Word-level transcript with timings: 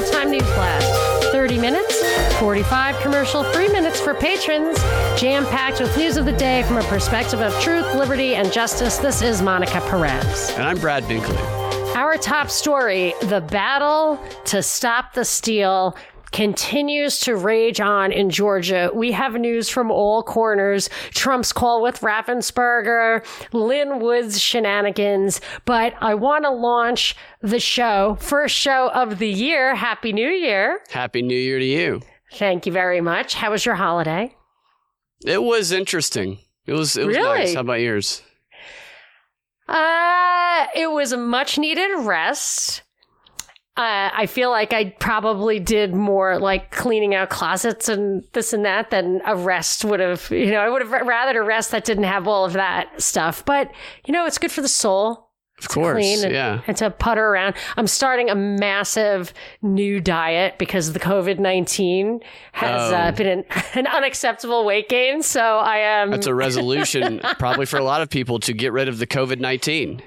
Primetime 0.00 0.30
News 0.30 0.42
Blast. 0.54 1.30
30 1.30 1.58
minutes, 1.58 2.38
45 2.38 2.98
commercial 3.00 3.44
free 3.44 3.68
minutes 3.68 4.00
for 4.00 4.14
patrons, 4.14 4.78
jam 5.20 5.44
packed 5.46 5.78
with 5.78 5.94
news 5.96 6.16
of 6.16 6.24
the 6.24 6.32
day 6.32 6.62
from 6.62 6.78
a 6.78 6.82
perspective 6.84 7.40
of 7.40 7.52
truth, 7.60 7.94
liberty, 7.94 8.34
and 8.34 8.50
justice. 8.50 8.96
This 8.96 9.20
is 9.20 9.42
Monica 9.42 9.80
Perez. 9.82 10.50
And 10.52 10.62
I'm 10.62 10.78
Brad 10.78 11.04
Binkley. 11.04 11.36
Our 11.94 12.16
top 12.16 12.48
story 12.48 13.12
the 13.24 13.42
battle 13.42 14.18
to 14.46 14.62
stop 14.62 15.12
the 15.12 15.24
steal 15.24 15.94
continues 16.32 17.20
to 17.20 17.36
rage 17.36 17.80
on 17.80 18.12
in 18.12 18.30
Georgia. 18.30 18.90
We 18.94 19.12
have 19.12 19.34
news 19.34 19.68
from 19.68 19.90
all 19.90 20.22
corners. 20.22 20.88
Trump's 21.10 21.52
call 21.52 21.82
with 21.82 22.00
Raffensperger, 22.00 23.24
Lin 23.52 23.98
Wood's 24.00 24.40
shenanigans. 24.40 25.40
But 25.64 25.94
I 26.00 26.14
want 26.14 26.44
to 26.44 26.50
launch 26.50 27.16
the 27.40 27.60
show, 27.60 28.16
first 28.20 28.54
show 28.54 28.90
of 28.90 29.18
the 29.18 29.28
year. 29.28 29.74
Happy 29.74 30.12
New 30.12 30.28
Year. 30.28 30.80
Happy 30.90 31.22
New 31.22 31.36
Year 31.36 31.58
to 31.58 31.64
you. 31.64 32.00
Thank 32.32 32.66
you 32.66 32.72
very 32.72 33.00
much. 33.00 33.34
How 33.34 33.50
was 33.50 33.66
your 33.66 33.74
holiday? 33.74 34.36
It 35.26 35.42
was 35.42 35.72
interesting. 35.72 36.38
It 36.66 36.72
was 36.72 36.96
it 36.96 37.06
was 37.06 37.16
Really? 37.16 37.38
nice. 37.40 37.54
How 37.54 37.60
about 37.60 37.80
yours? 37.80 38.22
Uh, 39.68 40.66
it 40.74 40.90
was 40.90 41.12
a 41.12 41.16
much 41.16 41.58
needed 41.58 41.90
rest. 42.00 42.82
Uh, 43.76 44.10
I 44.12 44.26
feel 44.26 44.50
like 44.50 44.74
I 44.74 44.90
probably 44.98 45.58
did 45.58 45.94
more 45.94 46.38
like 46.38 46.70
cleaning 46.70 47.14
out 47.14 47.30
closets 47.30 47.88
and 47.88 48.24
this 48.32 48.52
and 48.52 48.64
that 48.66 48.90
than 48.90 49.22
a 49.24 49.34
rest 49.36 49.84
would 49.84 50.00
have. 50.00 50.28
You 50.30 50.50
know, 50.50 50.60
I 50.60 50.68
would 50.68 50.82
have 50.82 50.90
rather 51.06 51.40
a 51.40 51.44
rest 51.44 51.70
that 51.70 51.84
didn't 51.84 52.04
have 52.04 52.26
all 52.28 52.44
of 52.44 52.52
that 52.54 53.00
stuff. 53.00 53.44
But 53.44 53.70
you 54.06 54.12
know, 54.12 54.26
it's 54.26 54.38
good 54.38 54.52
for 54.52 54.60
the 54.60 54.68
soul. 54.68 55.28
Of 55.60 55.68
course. 55.68 56.22
and, 56.24 56.32
yeah. 56.32 56.62
and 56.66 56.74
to 56.78 56.90
putter 56.90 57.22
around. 57.24 57.54
I'm 57.76 57.86
starting 57.86 58.30
a 58.30 58.34
massive 58.34 59.34
new 59.60 60.00
diet 60.00 60.56
because 60.58 60.94
the 60.94 60.98
COVID 61.00 61.38
19 61.38 62.20
has 62.52 62.92
Oh. 62.92 62.94
uh, 62.96 63.12
been 63.12 63.26
an, 63.26 63.44
an 63.74 63.86
unacceptable 63.86 64.64
weight 64.64 64.88
gain. 64.88 65.22
So 65.22 65.40
I 65.42 65.76
am. 65.78 66.10
That's 66.10 66.26
a 66.26 66.34
resolution 66.34 67.20
probably 67.38 67.66
for 67.66 67.76
a 67.78 67.84
lot 67.84 68.00
of 68.02 68.08
people 68.10 68.38
to 68.40 68.52
get 68.54 68.72
rid 68.72 68.88
of 68.88 68.98
the 68.98 69.06
COVID 69.06 69.38
19. 69.38 70.02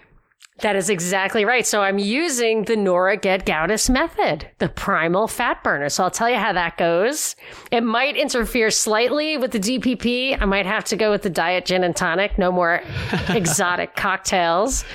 That 0.59 0.75
is 0.75 0.89
exactly 0.89 1.45
right. 1.45 1.65
So 1.65 1.81
I'm 1.81 1.97
using 1.97 2.65
the 2.65 2.75
Nora 2.75 3.17
Gedgaudas 3.17 3.89
method, 3.89 4.49
the 4.59 4.69
primal 4.69 5.27
fat 5.27 5.63
burner. 5.63 5.89
So 5.89 6.03
I'll 6.03 6.11
tell 6.11 6.29
you 6.29 6.37
how 6.37 6.53
that 6.53 6.77
goes. 6.77 7.35
It 7.71 7.81
might 7.81 8.15
interfere 8.15 8.69
slightly 8.69 9.35
with 9.37 9.51
the 9.51 9.59
DPP. 9.59 10.39
I 10.39 10.45
might 10.45 10.67
have 10.67 10.83
to 10.85 10.95
go 10.95 11.09
with 11.09 11.23
the 11.23 11.29
diet 11.29 11.65
gin 11.65 11.83
and 11.83 11.95
tonic, 11.95 12.37
no 12.37 12.51
more 12.51 12.81
exotic 13.29 13.95
cocktails. 13.95 14.85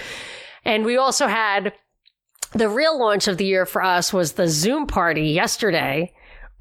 And 0.65 0.85
we 0.85 0.97
also 0.97 1.27
had 1.27 1.73
the 2.53 2.69
real 2.69 2.99
launch 2.99 3.27
of 3.27 3.37
the 3.37 3.45
year 3.45 3.67
for 3.67 3.83
us 3.83 4.13
was 4.13 4.33
the 4.33 4.49
Zoom 4.49 4.87
party 4.87 5.31
yesterday, 5.31 6.13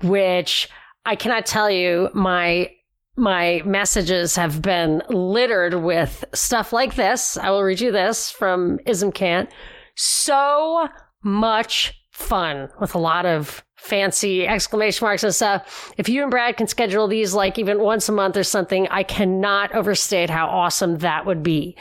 which 0.02 0.70
I 1.06 1.16
cannot 1.16 1.46
tell 1.46 1.70
you 1.70 2.10
my 2.14 2.72
my 3.18 3.62
messages 3.66 4.36
have 4.36 4.62
been 4.62 5.02
littered 5.10 5.74
with 5.76 6.24
stuff 6.34 6.72
like 6.72 6.96
this. 6.96 7.36
I 7.38 7.50
will 7.50 7.64
read 7.64 7.82
you 7.82 7.92
this 7.92 8.30
from 8.30 8.80
Ism 8.86 9.12
Kant. 9.12 9.50
So 9.96 10.88
much 11.24 11.94
fun 12.12 12.70
with 12.80 12.96
a 12.96 13.00
lot 13.00 13.26
of 13.26 13.64
fancy 13.76 14.48
exclamation 14.48 15.06
marks 15.06 15.24
and 15.24 15.34
stuff. 15.34 15.94
If 15.98 16.10
you 16.10 16.22
and 16.24 16.32
Brad 16.32 16.58
can 16.58 16.68
schedule 16.68 17.08
these 17.08 17.34
like 17.34 17.58
even 17.58 17.80
once 17.80 18.10
a 18.10 18.12
month 18.12 18.36
or 18.36 18.44
something, 18.44 18.88
I 18.90 19.04
cannot 19.04 19.74
overstate 19.74 20.30
how 20.30 20.48
awesome 20.48 20.98
that 21.00 21.26
would 21.26 21.42
be. 21.42 21.78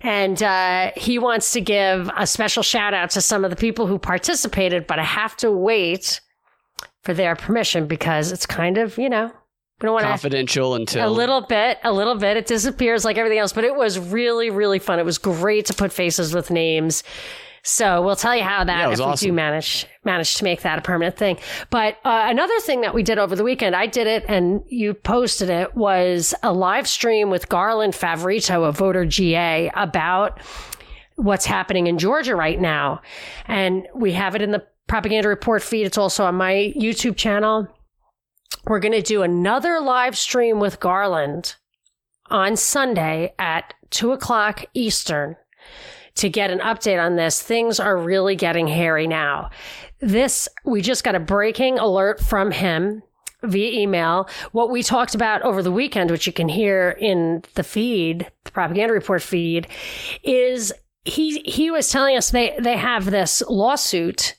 And 0.00 0.42
uh, 0.42 0.92
he 0.96 1.18
wants 1.18 1.52
to 1.52 1.60
give 1.60 2.10
a 2.16 2.26
special 2.26 2.62
shout 2.62 2.92
out 2.92 3.10
to 3.10 3.20
some 3.20 3.44
of 3.44 3.50
the 3.50 3.56
people 3.56 3.86
who 3.86 3.98
participated, 3.98 4.86
but 4.86 4.98
I 4.98 5.04
have 5.04 5.36
to 5.38 5.50
wait 5.50 6.20
for 7.02 7.14
their 7.14 7.36
permission 7.36 7.86
because 7.86 8.32
it's 8.32 8.46
kind 8.46 8.76
of, 8.76 8.98
you 8.98 9.08
know, 9.08 9.32
we 9.80 9.86
don't 9.86 9.92
want 9.92 10.04
to 10.04 10.08
Confidential 10.08 10.74
until 10.74 11.08
a 11.08 11.10
little 11.10 11.40
bit, 11.40 11.78
a 11.84 11.92
little 11.92 12.16
bit. 12.16 12.36
It 12.36 12.46
disappears 12.46 13.04
like 13.04 13.16
everything 13.16 13.38
else, 13.38 13.52
but 13.52 13.64
it 13.64 13.76
was 13.76 13.98
really, 13.98 14.50
really 14.50 14.80
fun. 14.80 14.98
It 14.98 15.04
was 15.04 15.18
great 15.18 15.66
to 15.66 15.74
put 15.74 15.92
faces 15.92 16.34
with 16.34 16.50
names. 16.50 17.04
So 17.62 18.02
we'll 18.02 18.16
tell 18.16 18.34
you 18.34 18.42
how 18.42 18.64
that 18.64 18.78
Yeah, 18.78 18.92
if 18.92 18.98
was 18.98 19.20
we 19.22 19.28
do 19.28 19.32
manage 19.32 19.86
manage 20.04 20.36
to 20.36 20.44
make 20.44 20.62
that 20.62 20.78
a 20.78 20.82
permanent 20.82 21.16
thing. 21.16 21.38
But 21.70 21.98
uh, 22.04 22.26
another 22.28 22.58
thing 22.60 22.80
that 22.80 22.94
we 22.94 23.02
did 23.02 23.18
over 23.18 23.36
the 23.36 23.44
weekend, 23.44 23.76
I 23.76 23.86
did 23.86 24.06
it 24.06 24.24
and 24.26 24.62
you 24.68 24.94
posted 24.94 25.50
it, 25.50 25.76
was 25.76 26.34
a 26.42 26.52
live 26.52 26.88
stream 26.88 27.30
with 27.30 27.48
Garland 27.48 27.94
Favorito 27.94 28.66
of 28.66 28.76
Voter 28.78 29.04
GA 29.04 29.70
about 29.74 30.40
what's 31.16 31.46
happening 31.46 31.88
in 31.88 31.98
Georgia 31.98 32.34
right 32.34 32.60
now. 32.60 33.02
And 33.46 33.86
we 33.94 34.12
have 34.12 34.34
it 34.34 34.42
in 34.42 34.50
the 34.50 34.64
propaganda 34.86 35.28
report 35.28 35.62
feed. 35.62 35.84
It's 35.84 35.98
also 35.98 36.24
on 36.24 36.36
my 36.36 36.72
YouTube 36.76 37.16
channel. 37.16 37.68
We're 38.68 38.80
going 38.80 38.92
to 38.92 39.02
do 39.02 39.22
another 39.22 39.80
live 39.80 40.16
stream 40.16 40.60
with 40.60 40.78
Garland 40.78 41.56
on 42.30 42.54
Sunday 42.54 43.34
at 43.38 43.72
two 43.88 44.12
o'clock 44.12 44.66
Eastern 44.74 45.36
to 46.16 46.28
get 46.28 46.50
an 46.50 46.58
update 46.58 47.02
on 47.02 47.16
this. 47.16 47.40
Things 47.40 47.80
are 47.80 47.96
really 47.96 48.36
getting 48.36 48.68
hairy 48.68 49.06
now. 49.06 49.48
This, 50.00 50.48
we 50.66 50.82
just 50.82 51.02
got 51.02 51.14
a 51.14 51.20
breaking 51.20 51.78
alert 51.78 52.20
from 52.20 52.50
him 52.50 53.02
via 53.42 53.80
email. 53.80 54.28
What 54.52 54.70
we 54.70 54.82
talked 54.82 55.14
about 55.14 55.40
over 55.42 55.62
the 55.62 55.72
weekend, 55.72 56.10
which 56.10 56.26
you 56.26 56.32
can 56.34 56.50
hear 56.50 56.90
in 56.90 57.44
the 57.54 57.62
feed, 57.62 58.30
the 58.44 58.50
propaganda 58.50 58.92
report 58.92 59.22
feed, 59.22 59.66
is 60.22 60.74
he 61.04 61.40
he 61.40 61.70
was 61.70 61.88
telling 61.88 62.18
us 62.18 62.30
they 62.30 62.54
they 62.60 62.76
have 62.76 63.06
this 63.06 63.42
lawsuit 63.48 64.34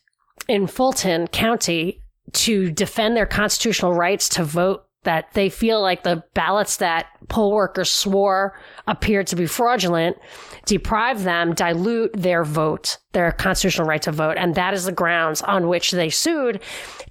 in 0.48 0.68
Fulton 0.68 1.28
County 1.28 2.04
to 2.34 2.72
defend 2.72 3.16
their 3.16 3.26
constitutional 3.26 3.94
rights 3.94 4.30
to 4.30 4.44
vote 4.44 4.86
that 5.04 5.32
they 5.34 5.50
feel 5.50 5.82
like 5.82 6.04
the 6.04 6.24
ballots 6.34 6.78
that 6.78 7.08
poll 7.30 7.54
workers 7.54 7.90
swore 7.90 8.60
appeared 8.86 9.28
to 9.28 9.36
be 9.36 9.46
fraudulent 9.46 10.18
deprive 10.66 11.24
them, 11.24 11.54
dilute 11.56 12.12
their 12.14 12.44
vote, 12.44 12.98
their 13.14 13.32
constitutional 13.32 13.88
right 13.88 14.04
to 14.04 14.12
vote. 14.12 14.38
And 14.38 14.54
that 14.54 14.76
is 14.76 14.86
the 14.86 14.92
grounds 14.92 15.42
on 15.42 15.68
which 15.68 15.92
they 15.92 16.12
sued. 16.12 16.62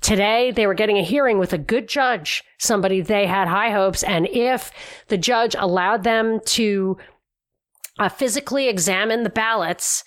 Today, 0.00 0.52
they 0.52 0.66
were 0.66 0.74
getting 0.74 0.96
a 0.96 1.02
hearing 1.02 1.38
with 1.38 1.52
a 1.52 1.58
good 1.58 1.88
judge, 1.88 2.44
somebody 2.58 3.00
they 3.00 3.26
had 3.26 3.48
high 3.48 3.70
hopes. 3.70 4.04
And 4.04 4.28
if 4.28 4.70
the 5.08 5.18
judge 5.18 5.56
allowed 5.58 6.04
them 6.04 6.38
to 6.46 6.98
uh, 7.98 8.08
physically 8.08 8.68
examine 8.68 9.24
the 9.24 9.30
ballots, 9.30 10.04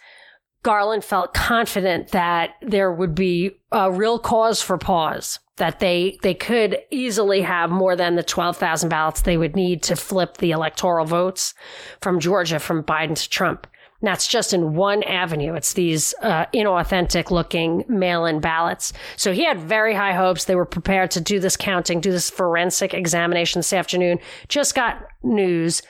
Garland 0.64 1.04
felt 1.04 1.34
confident 1.34 2.10
that 2.10 2.52
there 2.62 2.92
would 2.92 3.16
be 3.16 3.52
a 3.72 3.92
real 3.92 4.20
cause 4.20 4.62
for 4.62 4.78
pause, 4.78 5.40
that 5.58 5.80
they 5.80 6.20
they 6.22 6.34
could 6.34 6.78
easily 6.92 7.42
have 7.42 7.70
more 7.70 7.96
than 7.96 8.16
the 8.16 8.24
12,000 8.24 8.90
ballots 8.90 9.22
they 9.22 9.38
would 9.38 9.56
need 9.56 9.82
to 9.84 9.96
flip 9.96 10.38
the 10.38 10.52
electoral 10.52 11.06
votes 11.06 11.54
from 12.02 12.20
Georgia 12.20 12.60
from 12.60 12.84
Biden 12.84 13.16
to 13.16 13.30
Trump. 13.30 13.66
And 14.02 14.08
that's 14.08 14.28
just 14.28 14.54
in 14.54 14.74
one 14.74 15.04
avenue. 15.04 15.54
It's 15.54 15.74
these 15.74 16.14
uh, 16.22 16.46
inauthentic 16.54 17.30
looking 17.30 17.84
mail 17.88 18.26
in 18.26 18.40
ballots. 18.40 18.94
So 19.16 19.32
he 19.32 19.46
had 19.46 19.60
very 19.60 19.94
high 19.94 20.14
hopes. 20.14 20.46
They 20.46 20.56
were 20.56 20.66
prepared 20.66 21.12
to 21.12 21.22
do 21.22 21.40
this 21.40 21.56
counting, 21.56 22.02
do 22.02 22.12
this 22.12 22.30
forensic 22.30 22.96
examination 22.96 23.60
this 23.60 23.74
afternoon. 23.74 24.20
Just 24.48 24.74
got 24.74 25.08
news 25.22 25.84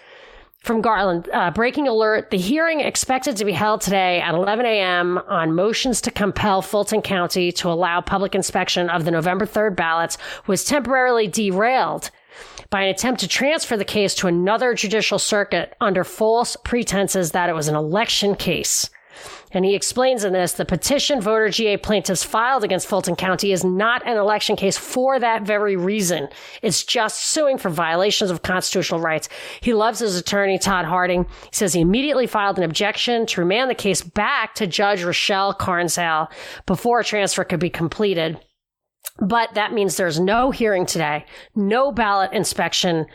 from 0.61 0.81
Garland. 0.81 1.27
Uh, 1.33 1.51
breaking 1.51 1.87
alert. 1.87 2.29
The 2.29 2.37
hearing 2.37 2.79
expected 2.79 3.35
to 3.37 3.45
be 3.45 3.51
held 3.51 3.81
today 3.81 4.21
at 4.21 4.35
11 4.35 4.65
a.m. 4.65 5.17
on 5.27 5.55
motions 5.55 6.01
to 6.01 6.11
compel 6.11 6.61
Fulton 6.61 7.01
County 7.01 7.51
to 7.53 7.69
allow 7.69 7.99
public 7.99 8.35
inspection 8.35 8.89
of 8.89 9.03
the 9.03 9.11
November 9.11 9.45
3rd 9.45 9.75
ballots 9.75 10.17
was 10.47 10.63
temporarily 10.63 11.27
derailed 11.27 12.11
by 12.69 12.83
an 12.83 12.89
attempt 12.89 13.19
to 13.21 13.27
transfer 13.27 13.75
the 13.75 13.83
case 13.83 14.13
to 14.15 14.27
another 14.27 14.73
judicial 14.73 15.19
circuit 15.19 15.75
under 15.81 16.03
false 16.03 16.55
pretenses 16.63 17.31
that 17.31 17.49
it 17.49 17.55
was 17.55 17.67
an 17.67 17.75
election 17.75 18.35
case. 18.35 18.89
And 19.51 19.65
he 19.65 19.75
explains 19.75 20.23
in 20.23 20.33
this 20.33 20.53
the 20.53 20.65
petition 20.65 21.21
voter 21.21 21.49
GA 21.49 21.77
plaintiffs 21.77 22.23
filed 22.23 22.63
against 22.63 22.87
Fulton 22.87 23.15
County 23.15 23.51
is 23.51 23.63
not 23.63 24.05
an 24.07 24.17
election 24.17 24.55
case 24.55 24.77
for 24.77 25.19
that 25.19 25.43
very 25.43 25.75
reason. 25.75 26.29
It's 26.61 26.83
just 26.83 27.29
suing 27.29 27.57
for 27.57 27.69
violations 27.69 28.31
of 28.31 28.43
constitutional 28.43 28.99
rights. 28.99 29.29
He 29.61 29.73
loves 29.73 29.99
his 29.99 30.17
attorney, 30.17 30.57
Todd 30.57 30.85
Harding. 30.85 31.23
He 31.23 31.49
says 31.51 31.73
he 31.73 31.81
immediately 31.81 32.27
filed 32.27 32.57
an 32.57 32.63
objection 32.63 33.25
to 33.27 33.41
remand 33.41 33.69
the 33.69 33.75
case 33.75 34.01
back 34.01 34.55
to 34.55 34.67
Judge 34.67 35.03
Rochelle 35.03 35.53
Carnsale 35.53 36.31
before 36.65 36.99
a 36.99 37.03
transfer 37.03 37.43
could 37.43 37.59
be 37.59 37.69
completed. 37.69 38.39
But 39.19 39.53
that 39.53 39.73
means 39.73 39.95
there's 39.95 40.19
no 40.19 40.51
hearing 40.51 40.85
today, 40.85 41.25
no 41.55 41.91
ballot 41.91 42.33
inspection 42.33 43.05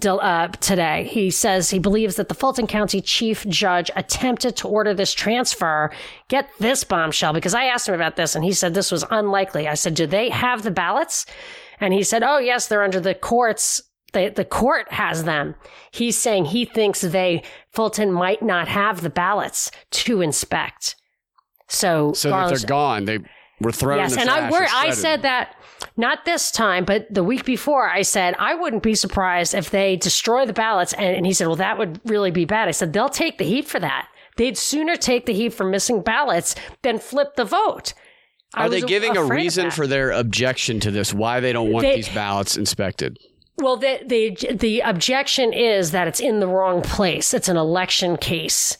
uh, 0.00 0.48
today. 0.48 1.04
He 1.04 1.30
says 1.30 1.70
he 1.70 1.78
believes 1.78 2.16
that 2.16 2.28
the 2.28 2.34
Fulton 2.34 2.66
County 2.66 3.00
chief 3.00 3.46
judge 3.46 3.90
attempted 3.96 4.56
to 4.56 4.68
order 4.68 4.94
this 4.94 5.12
transfer. 5.12 5.90
Get 6.28 6.48
this 6.58 6.84
bombshell, 6.84 7.32
because 7.32 7.54
I 7.54 7.64
asked 7.64 7.88
him 7.88 7.94
about 7.94 8.16
this 8.16 8.34
and 8.34 8.44
he 8.44 8.52
said 8.52 8.74
this 8.74 8.92
was 8.92 9.04
unlikely. 9.10 9.68
I 9.68 9.74
said, 9.74 9.94
Do 9.94 10.06
they 10.06 10.30
have 10.30 10.62
the 10.62 10.70
ballots? 10.70 11.26
And 11.80 11.92
he 11.92 12.02
said, 12.02 12.22
Oh, 12.22 12.38
yes, 12.38 12.68
they're 12.68 12.82
under 12.82 13.00
the 13.00 13.14
court's. 13.14 13.82
The, 14.12 14.28
the 14.28 14.44
court 14.44 14.92
has 14.92 15.24
them. 15.24 15.54
He's 15.90 16.18
saying 16.18 16.44
he 16.44 16.66
thinks 16.66 17.00
they, 17.00 17.42
Fulton 17.70 18.12
might 18.12 18.42
not 18.42 18.68
have 18.68 19.00
the 19.00 19.08
ballots 19.08 19.70
to 19.92 20.20
inspect. 20.20 20.96
So, 21.68 22.12
so 22.12 22.28
that 22.28 22.50
they're 22.50 22.68
gone. 22.68 23.06
They 23.06 23.20
We're 23.62 23.72
throwing 23.72 24.00
Yes, 24.00 24.14
the 24.14 24.20
and 24.20 24.30
I 24.30 24.48
I 24.50 24.90
said 24.90 25.22
that 25.22 25.56
not 25.96 26.24
this 26.24 26.50
time, 26.50 26.84
but 26.84 27.12
the 27.12 27.24
week 27.24 27.44
before. 27.44 27.88
I 27.88 28.02
said 28.02 28.34
I 28.38 28.54
wouldn't 28.54 28.82
be 28.82 28.94
surprised 28.94 29.54
if 29.54 29.70
they 29.70 29.96
destroy 29.96 30.46
the 30.46 30.52
ballots, 30.52 30.92
and, 30.92 31.16
and 31.16 31.26
he 31.26 31.32
said, 31.32 31.46
"Well, 31.46 31.56
that 31.56 31.78
would 31.78 32.00
really 32.04 32.30
be 32.30 32.44
bad." 32.44 32.68
I 32.68 32.72
said 32.72 32.92
they'll 32.92 33.08
take 33.08 33.38
the 33.38 33.44
heat 33.44 33.66
for 33.66 33.80
that. 33.80 34.08
They'd 34.36 34.56
sooner 34.56 34.96
take 34.96 35.26
the 35.26 35.34
heat 35.34 35.52
for 35.52 35.64
missing 35.64 36.02
ballots 36.02 36.54
than 36.82 36.98
flip 36.98 37.36
the 37.36 37.44
vote. 37.44 37.92
I 38.54 38.66
Are 38.66 38.68
they 38.68 38.80
giving 38.82 39.16
a 39.16 39.24
reason 39.24 39.70
for 39.70 39.86
their 39.86 40.10
objection 40.10 40.80
to 40.80 40.90
this? 40.90 41.14
Why 41.14 41.40
they 41.40 41.52
don't 41.52 41.72
want 41.72 41.86
They- 41.86 41.96
these 41.96 42.08
ballots 42.08 42.56
inspected? 42.56 43.18
Well, 43.58 43.76
the, 43.76 44.00
the 44.06 44.54
the 44.54 44.80
objection 44.80 45.52
is 45.52 45.90
that 45.90 46.08
it's 46.08 46.20
in 46.20 46.40
the 46.40 46.48
wrong 46.48 46.80
place. 46.80 47.34
It's 47.34 47.48
an 47.48 47.56
election 47.58 48.16
case, 48.16 48.78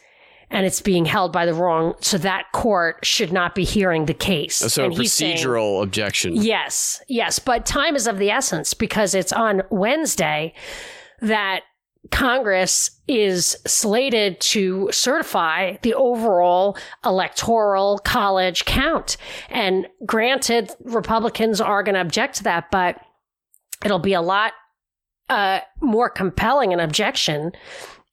and 0.53 0.65
it's 0.65 0.81
being 0.81 1.05
held 1.07 1.33
by 1.33 1.47
the 1.47 1.55
wrong. 1.55 1.95
So 2.01 2.19
that 2.19 2.45
court 2.53 3.05
should 3.05 3.33
not 3.33 3.55
be 3.57 3.65
hearing 3.65 4.05
the 4.07 4.15
case. 4.15 4.57
So 4.57 4.85
And 4.85 4.93
a 4.93 4.97
he's 4.97 5.13
saying- 5.13 5.39
procedural 5.39 5.83
objection. 5.83 6.37
Yes, 6.37 7.03
yes, 7.09 7.39
but 7.41 7.67
time 7.67 7.97
is 7.97 8.07
of 8.07 8.19
the 8.19 8.31
essence 8.31 8.75
because 8.75 9.15
it's 9.15 9.33
on 9.33 9.63
Wednesday 9.71 10.55
that 11.21 11.63
Congress 12.11 12.91
is 13.09 13.57
slated 13.67 14.41
to 14.41 14.89
certify 14.93 15.77
the 15.83 15.95
overall 15.95 16.77
electoral 17.05 17.99
college 17.99 18.65
count. 18.65 19.17
And 19.49 19.87
granted, 20.05 20.71
Republicans 20.85 21.61
are 21.61 21.83
going 21.83 21.95
to 21.95 22.01
object 22.01 22.37
to 22.37 22.43
that, 22.45 22.71
but 22.71 22.99
it'll 23.85 23.99
be 24.01 24.15
a 24.15 24.21
lot 24.21 24.53
uh, 25.31 25.61
more 25.81 26.11
compelling 26.11 26.73
an 26.75 26.81
objection 26.81 27.53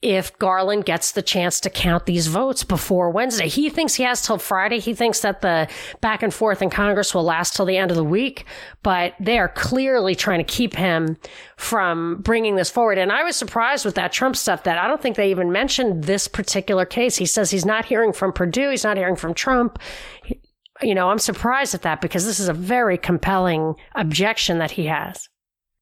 if 0.02 0.38
Garland 0.40 0.86
gets 0.86 1.12
the 1.12 1.22
chance 1.22 1.60
to 1.60 1.70
count 1.70 2.06
these 2.06 2.28
votes 2.28 2.64
before 2.64 3.10
Wednesday. 3.10 3.50
He 3.50 3.70
thinks 3.70 3.96
he 3.96 4.04
has 4.04 4.22
till 4.22 4.38
Friday. 4.38 4.80
He 4.80 4.94
thinks 4.94 5.20
that 5.22 5.42
the 5.42 5.68
back 6.00 6.24
and 6.24 6.34
forth 6.34 6.62
in 6.62 6.70
Congress 6.70 7.14
will 7.14 7.24
last 7.24 7.56
till 7.56 7.66
the 7.66 7.76
end 7.76 7.92
of 7.92 7.98
the 7.98 8.04
week, 8.04 8.46
but 8.82 9.14
they 9.20 9.38
are 9.38 9.50
clearly 9.50 10.16
trying 10.16 10.40
to 10.40 10.46
keep 10.46 10.74
him 10.76 11.18
from 11.58 12.22
bringing 12.22 12.56
this 12.56 12.70
forward. 12.70 12.98
And 12.98 13.12
I 13.12 13.24
was 13.24 13.36
surprised 13.36 13.84
with 13.84 13.96
that 13.96 14.14
Trump 14.14 14.38
stuff 14.38 14.64
that 14.64 14.78
I 14.78 14.88
don't 14.88 15.02
think 15.02 15.18
they 15.18 15.32
even 15.32 15.52
mentioned 15.52 16.06
this 16.06 16.30
particular 16.30 16.86
case. 16.86 17.18
He 17.18 17.26
says 17.26 17.52
he's 17.52 17.66
not 17.66 17.86
hearing 17.86 18.14
from 18.14 18.32
Perdue. 18.32 18.70
He's 18.70 18.86
not 18.86 18.96
hearing 18.96 19.18
from 19.18 19.34
Trump. 19.34 19.80
You 20.82 20.96
know, 20.96 21.10
I'm 21.10 21.20
surprised 21.20 21.76
at 21.76 21.82
that 21.82 22.00
because 22.00 22.26
this 22.26 22.40
is 22.40 22.48
a 22.48 22.54
very 22.54 22.98
compelling 22.98 23.76
objection 23.96 24.60
that 24.60 24.72
he 24.72 24.86
has. 24.86 25.28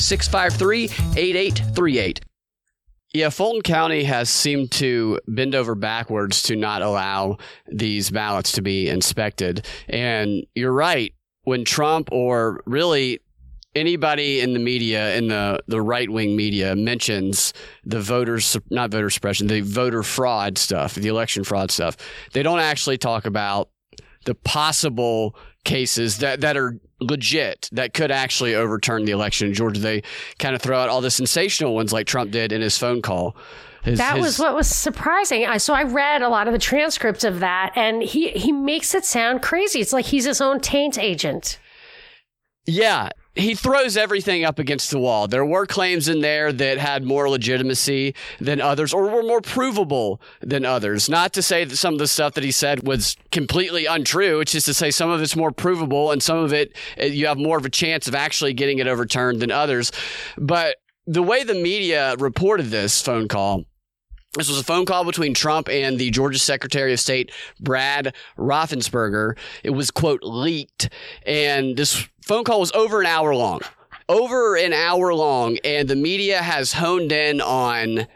653 0.00 0.84
8838. 1.16 2.20
Yeah, 3.12 3.30
Fulton 3.30 3.62
County 3.62 4.04
has 4.04 4.30
seemed 4.30 4.70
to 4.72 5.18
bend 5.26 5.54
over 5.54 5.74
backwards 5.74 6.42
to 6.42 6.54
not 6.54 6.80
allow 6.80 7.38
these 7.66 8.10
ballots 8.10 8.52
to 8.52 8.62
be 8.62 8.88
inspected. 8.88 9.66
And 9.88 10.46
you're 10.54 10.72
right. 10.72 11.12
When 11.42 11.64
Trump 11.64 12.10
or 12.12 12.62
really 12.66 13.20
anybody 13.74 14.40
in 14.40 14.52
the 14.52 14.60
media, 14.60 15.16
in 15.16 15.28
the, 15.28 15.60
the 15.66 15.82
right 15.82 16.08
wing 16.08 16.36
media, 16.36 16.76
mentions 16.76 17.52
the 17.84 18.00
voters, 18.00 18.56
not 18.70 18.90
voter 18.90 19.10
suppression, 19.10 19.48
the 19.48 19.60
voter 19.60 20.04
fraud 20.04 20.56
stuff, 20.56 20.94
the 20.94 21.08
election 21.08 21.42
fraud 21.42 21.72
stuff, 21.72 21.96
they 22.32 22.44
don't 22.44 22.60
actually 22.60 22.98
talk 22.98 23.26
about 23.26 23.70
the 24.24 24.34
possible 24.36 25.34
cases 25.64 26.18
that, 26.18 26.40
that 26.42 26.56
are 26.56 26.78
legit 27.00 27.68
that 27.72 27.94
could 27.94 28.10
actually 28.10 28.54
overturn 28.54 29.04
the 29.04 29.12
election 29.12 29.48
in 29.48 29.54
Georgia. 29.54 29.80
They 29.80 30.02
kind 30.38 30.54
of 30.54 30.62
throw 30.62 30.78
out 30.78 30.88
all 30.88 31.00
the 31.00 31.10
sensational 31.10 31.74
ones 31.74 31.92
like 31.92 32.06
Trump 32.06 32.30
did 32.30 32.52
in 32.52 32.60
his 32.60 32.76
phone 32.78 33.02
call. 33.02 33.36
His- 33.82 33.98
That 33.98 34.16
his- 34.16 34.24
was 34.24 34.38
what 34.38 34.54
was 34.54 34.68
surprising. 34.68 35.46
I 35.46 35.56
so 35.56 35.72
I 35.72 35.84
read 35.84 36.20
a 36.22 36.28
lot 36.28 36.46
of 36.46 36.52
the 36.52 36.58
transcripts 36.58 37.24
of 37.24 37.40
that, 37.40 37.72
and 37.76 38.02
he 38.02 38.28
he 38.30 38.52
makes 38.52 38.94
it 38.94 39.04
sound 39.06 39.40
crazy. 39.42 39.80
It's 39.80 39.92
like 39.94 40.04
he's 40.06 40.26
his 40.26 40.40
own 40.42 40.60
taint 40.60 40.98
agent. 40.98 41.58
Yeah, 42.66 43.08
he 43.40 43.54
throws 43.54 43.96
everything 43.96 44.44
up 44.44 44.58
against 44.58 44.90
the 44.90 44.98
wall. 44.98 45.28
There 45.28 45.44
were 45.44 45.66
claims 45.66 46.08
in 46.08 46.20
there 46.20 46.52
that 46.52 46.78
had 46.78 47.04
more 47.04 47.28
legitimacy 47.28 48.14
than 48.40 48.60
others 48.60 48.92
or 48.92 49.08
were 49.08 49.22
more 49.22 49.40
provable 49.40 50.20
than 50.40 50.64
others. 50.64 51.08
Not 51.08 51.32
to 51.34 51.42
say 51.42 51.64
that 51.64 51.76
some 51.76 51.94
of 51.94 51.98
the 51.98 52.08
stuff 52.08 52.34
that 52.34 52.44
he 52.44 52.52
said 52.52 52.86
was 52.86 53.16
completely 53.30 53.86
untrue. 53.86 54.40
It's 54.40 54.52
just 54.52 54.66
to 54.66 54.74
say 54.74 54.90
some 54.90 55.10
of 55.10 55.20
it's 55.22 55.36
more 55.36 55.52
provable 55.52 56.10
and 56.10 56.22
some 56.22 56.38
of 56.38 56.52
it 56.52 56.76
uh, 57.00 57.04
you 57.04 57.26
have 57.26 57.38
more 57.38 57.58
of 57.58 57.64
a 57.64 57.70
chance 57.70 58.08
of 58.08 58.14
actually 58.14 58.52
getting 58.52 58.78
it 58.78 58.86
overturned 58.86 59.40
than 59.40 59.50
others. 59.50 59.92
But 60.36 60.76
the 61.06 61.22
way 61.22 61.44
the 61.44 61.54
media 61.54 62.14
reported 62.16 62.66
this 62.66 63.02
phone 63.02 63.28
call 63.28 63.64
this 64.34 64.48
was 64.48 64.60
a 64.60 64.64
phone 64.64 64.86
call 64.86 65.04
between 65.04 65.34
Trump 65.34 65.68
and 65.68 65.98
the 65.98 66.10
Georgia 66.10 66.38
Secretary 66.38 66.92
of 66.92 67.00
State, 67.00 67.32
Brad 67.58 68.14
Raffensperger. 68.38 69.36
It 69.64 69.70
was, 69.70 69.90
quote, 69.90 70.22
leaked. 70.22 70.88
And 71.26 71.76
this 71.76 72.08
phone 72.30 72.44
call 72.44 72.60
was 72.60 72.70
over 72.70 73.00
an 73.00 73.06
hour 73.08 73.34
long. 73.34 73.60
Over 74.08 74.54
an 74.54 74.72
hour 74.72 75.12
long. 75.12 75.58
And 75.64 75.88
the 75.88 75.96
media 75.96 76.40
has 76.40 76.74
honed 76.74 77.10
in 77.10 77.40
on, 77.40 78.06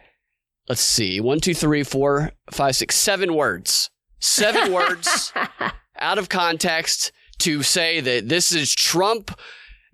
let's 0.68 0.82
see, 0.82 1.20
one, 1.20 1.40
two, 1.40 1.52
three, 1.52 1.82
four, 1.82 2.30
five, 2.52 2.76
six, 2.76 2.94
seven 2.94 3.34
words. 3.34 3.90
Seven 4.20 4.72
words 4.72 5.32
out 5.98 6.18
of 6.18 6.28
context 6.28 7.10
to 7.38 7.64
say 7.64 8.00
that 8.00 8.28
this 8.28 8.52
is 8.52 8.72
Trump 8.72 9.36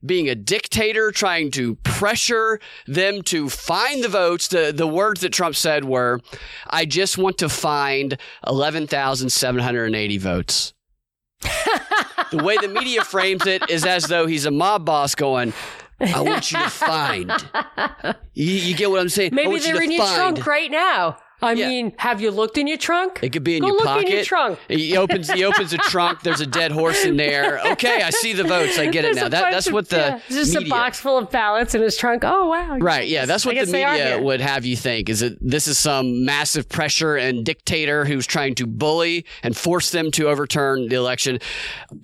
being 0.05 0.29
a 0.29 0.35
dictator, 0.35 1.13
trying 1.13 1.51
to 1.53 1.77
pressure 1.77 2.61
them 2.87 3.23
to 3.23 3.49
find 3.49 4.05
the 4.05 4.09
votes. 4.09 4.49
The 4.49 4.71
the 4.71 4.87
words 4.87 5.23
that 5.23 5.33
Trump 5.33 5.57
said 5.57 5.87
were, 5.87 6.21
"I 6.67 6.85
just 6.85 7.17
want 7.17 7.39
to 7.39 7.49
find 7.49 8.19
eleven 8.47 8.87
thousand 8.87 9.31
seven 9.31 9.63
hundred 9.63 9.87
and 9.87 9.97
eighty 9.97 10.19
votes." 10.19 10.75
The 12.31 12.43
way 12.43 12.57
the 12.57 12.69
media 12.69 13.05
frames 13.05 13.47
it 13.47 13.69
is 13.71 13.85
as 13.85 14.05
though 14.05 14.27
he's 14.27 14.47
a 14.47 14.51
mob 14.51 14.85
boss 14.85 15.15
going. 15.15 15.53
I 16.01 16.21
want 16.23 16.51
you 16.51 16.59
to 16.59 16.71
find. 16.71 17.31
You, 18.33 18.47
you 18.47 18.75
get 18.75 18.91
what 18.91 19.01
I'm 19.01 19.09
saying? 19.09 19.35
Maybe 19.35 19.59
they're 19.59 19.83
in 19.83 19.93
your 19.93 20.07
trunk 20.07 20.47
right 20.47 20.71
now. 20.71 21.19
I 21.43 21.53
Yeah. 21.53 21.69
mean, 21.69 21.93
have 21.99 22.21
you 22.21 22.31
looked 22.31 22.59
in 22.59 22.67
your 22.67 22.77
trunk? 22.77 23.21
It 23.23 23.33
could 23.33 23.45
be 23.45 23.57
in 23.57 23.63
Go 23.63 23.69
your 23.69 23.77
look 23.77 23.85
pocket. 23.87 24.07
in 24.07 24.13
your 24.13 24.25
trunk. 24.25 24.59
He 24.69 24.97
opens 24.97 25.31
he 25.31 25.45
opens 25.45 25.73
a 25.73 25.79
trunk. 25.79 26.23
There's 26.23 26.41
a 26.41 26.47
dead 26.47 26.71
horse 26.73 27.05
in 27.05 27.17
there. 27.17 27.61
Okay, 27.73 28.03
I 28.03 28.11
see 28.11 28.33
the 28.33 28.45
votes. 28.45 28.79
I 28.79 28.87
get 28.87 29.05
it 29.05 29.15
There's 29.15 29.17
now. 29.17 29.29
That, 29.29 29.51
that's 29.53 29.67
of- 29.69 29.73
what 29.73 29.89
the 29.89 29.97
yeah, 29.97 30.21
just 30.29 30.55
media, 30.55 30.67
a 30.67 30.71
box 30.71 31.01
full 31.01 31.17
of 31.19 31.31
ballots 31.31 31.75
in 31.75 31.83
his 31.83 31.97
trunk. 31.97 32.23
Oh 32.25 32.49
wow! 32.49 32.79
Right, 32.79 33.09
yeah, 33.09 33.25
that's 33.27 33.45
what 33.47 33.53
the 33.55 33.61
guess 33.61 33.71
they 33.73 33.85
are 33.85 33.93
media 33.95 34.21
would 34.21 34.41
have 34.41 34.65
you 34.65 34.77
think 34.77 35.09
is 35.09 35.21
that 35.21 35.37
this 35.41 35.67
is 35.67 35.79
some 35.79 36.25
massive 36.25 36.69
pressure 36.69 37.17
and 37.17 37.45
dictator 37.45 38.05
who's 38.05 38.27
trying 38.27 38.55
to 38.57 38.67
bully 38.67 39.25
and 39.43 39.57
force 39.57 39.91
them 39.91 40.11
to 40.13 40.29
overturn 40.29 40.89
the 40.89 40.97
election. 40.97 41.39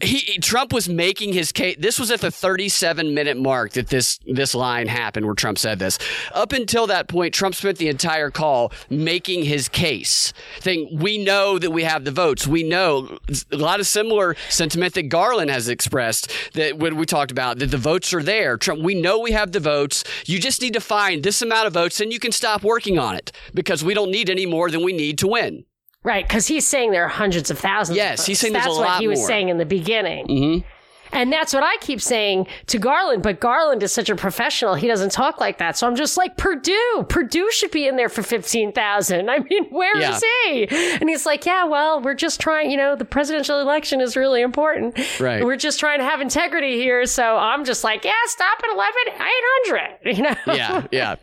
He, 0.03 0.19
he- 0.19 0.39
Trump 0.39 0.73
was 0.73 0.89
making 0.89 1.33
his 1.33 1.53
case. 1.53 1.77
This 1.79 1.99
was 1.99 2.11
at 2.11 2.21
the 2.21 2.31
37 2.31 3.13
minute 3.15 3.37
mark 3.37 3.73
that 3.73 3.89
this 3.89 4.19
this 4.27 4.55
line 4.55 4.87
happened 4.87 5.27
where 5.27 5.35
Trump 5.35 5.59
said 5.59 5.79
this. 5.79 5.99
Up 6.33 6.53
until 6.53 6.87
that 6.87 7.09
point, 7.09 7.35
Trump 7.35 7.55
spent 7.55 7.79
the 7.79 7.89
entire 7.89 8.31
call 8.31 8.73
making 8.89 9.26
his 9.27 9.69
case, 9.69 10.33
Thing 10.61 10.89
"We 10.93 11.19
know 11.19 11.59
that 11.59 11.71
we 11.71 11.83
have 11.83 12.05
the 12.05 12.11
votes. 12.11 12.47
We 12.47 12.63
know." 12.63 13.19
A 13.53 13.57
lot 13.57 13.81
of 13.81 13.87
similar 13.87 14.37
sentiment 14.49 14.95
that 14.95 15.09
Garland 15.09 15.51
has 15.51 15.69
expressed 15.69 16.31
that 16.55 16.79
when 16.79 16.97
we 16.97 17.07
talked 17.07 17.31
about 17.31 17.59
that 17.59 17.71
the 17.71 17.77
votes 17.77 18.13
are 18.15 18.23
there. 18.23 18.57
Trump, 18.57 18.83
we 18.83 18.95
know 18.95 19.19
we 19.19 19.33
have 19.33 19.53
the 19.53 19.61
votes. 19.61 20.05
You 20.25 20.39
just 20.39 20.63
need 20.63 20.75
to 20.75 20.81
find 20.81 21.23
this 21.23 21.43
amount 21.43 21.67
of 21.67 21.73
votes, 21.73 22.01
and 22.01 22.13
you 22.13 22.19
can 22.19 22.33
stop 22.33 22.63
working 22.63 22.99
on 22.99 23.15
it 23.15 23.33
because 23.55 23.85
we 23.85 23.95
don't 23.95 24.11
need 24.11 24.31
any 24.31 24.47
more 24.47 24.71
than 24.71 24.85
we 24.85 24.93
need 24.93 25.19
to 25.19 25.27
win. 25.27 25.65
Right, 26.03 26.27
because 26.27 26.47
he's 26.47 26.65
saying 26.65 26.93
there 26.93 27.05
are 27.05 27.09
hundreds 27.09 27.51
of 27.51 27.59
thousands. 27.59 27.97
Yes, 27.97 28.21
of 28.21 28.27
he's 28.27 28.39
saying 28.39 28.53
there's 28.53 28.67
that's 28.67 28.77
what 28.77 29.01
he 29.01 29.09
was 29.09 29.19
more. 29.19 29.27
saying 29.27 29.49
in 29.49 29.59
the 29.59 29.67
beginning. 29.67 30.27
Mm-hmm. 30.29 30.69
And 31.13 31.33
that's 31.33 31.53
what 31.55 31.63
I 31.63 31.77
keep 31.81 32.01
saying 32.01 32.47
to 32.67 32.79
Garland. 32.79 33.23
But 33.23 33.41
Garland 33.41 33.83
is 33.83 33.93
such 33.93 34.11
a 34.11 34.17
professional; 34.17 34.75
he 34.75 34.87
doesn't 34.89 35.13
talk 35.13 35.41
like 35.41 35.59
that. 35.59 35.77
So 35.77 35.87
I'm 35.87 35.97
just 35.97 36.17
like 36.17 36.37
Perdue. 36.37 37.07
Perdue 37.09 37.51
should 37.53 37.71
be 37.71 37.87
in 37.87 37.97
there 37.97 38.09
for 38.09 38.23
fifteen 38.23 38.73
thousand. 38.73 39.31
I 39.31 39.39
mean, 39.39 39.65
where 39.71 39.97
is 39.99 40.23
Yeah. 40.47 40.51
he? 40.53 40.67
And 41.01 41.09
he's 41.09 41.27
like, 41.27 41.47
"Yeah, 41.47 41.65
well, 41.65 42.01
we're 42.01 42.15
just 42.15 42.41
trying. 42.41 42.71
You 42.71 42.77
know, 42.77 42.97
the 42.97 43.05
presidential 43.05 43.61
election 43.61 44.01
is 44.01 44.17
really 44.17 44.43
important. 44.43 44.99
Right. 45.21 45.45
We're 45.45 45.57
just 45.57 45.81
trying 45.81 45.99
to 46.01 46.05
have 46.05 46.21
integrity 46.21 46.75
here." 46.77 47.07
So 47.07 47.37
I'm 47.37 47.65
just 47.65 47.85
like, 47.85 48.05
"Yeah, 48.05 48.13
stop 48.27 48.59
at 48.63 48.71
eleven 48.75 49.03
eight 49.07 49.19
hundred. 49.21 49.99
You 50.17 50.23
know? 50.23 50.35
yeah, 50.47 50.87
yeah. 50.93 51.17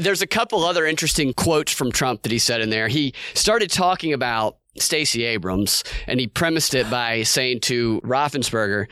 There's 0.00 0.20
a 0.22 0.26
couple 0.26 0.64
other 0.64 0.84
interesting 0.86 1.32
quotes 1.32 1.72
from 1.72 1.90
Trump 1.90 2.22
that 2.22 2.32
he 2.32 2.38
said 2.38 2.60
in 2.60 2.68
there. 2.70 2.88
He 2.88 3.14
started 3.34 3.70
talking 3.70 4.12
about 4.12 4.58
Stacey 4.82 5.24
Abrams, 5.24 5.84
and 6.06 6.20
he 6.20 6.26
premised 6.26 6.74
it 6.74 6.90
by 6.90 7.22
saying 7.22 7.60
to 7.60 8.00
Raffensperger, 8.02 8.86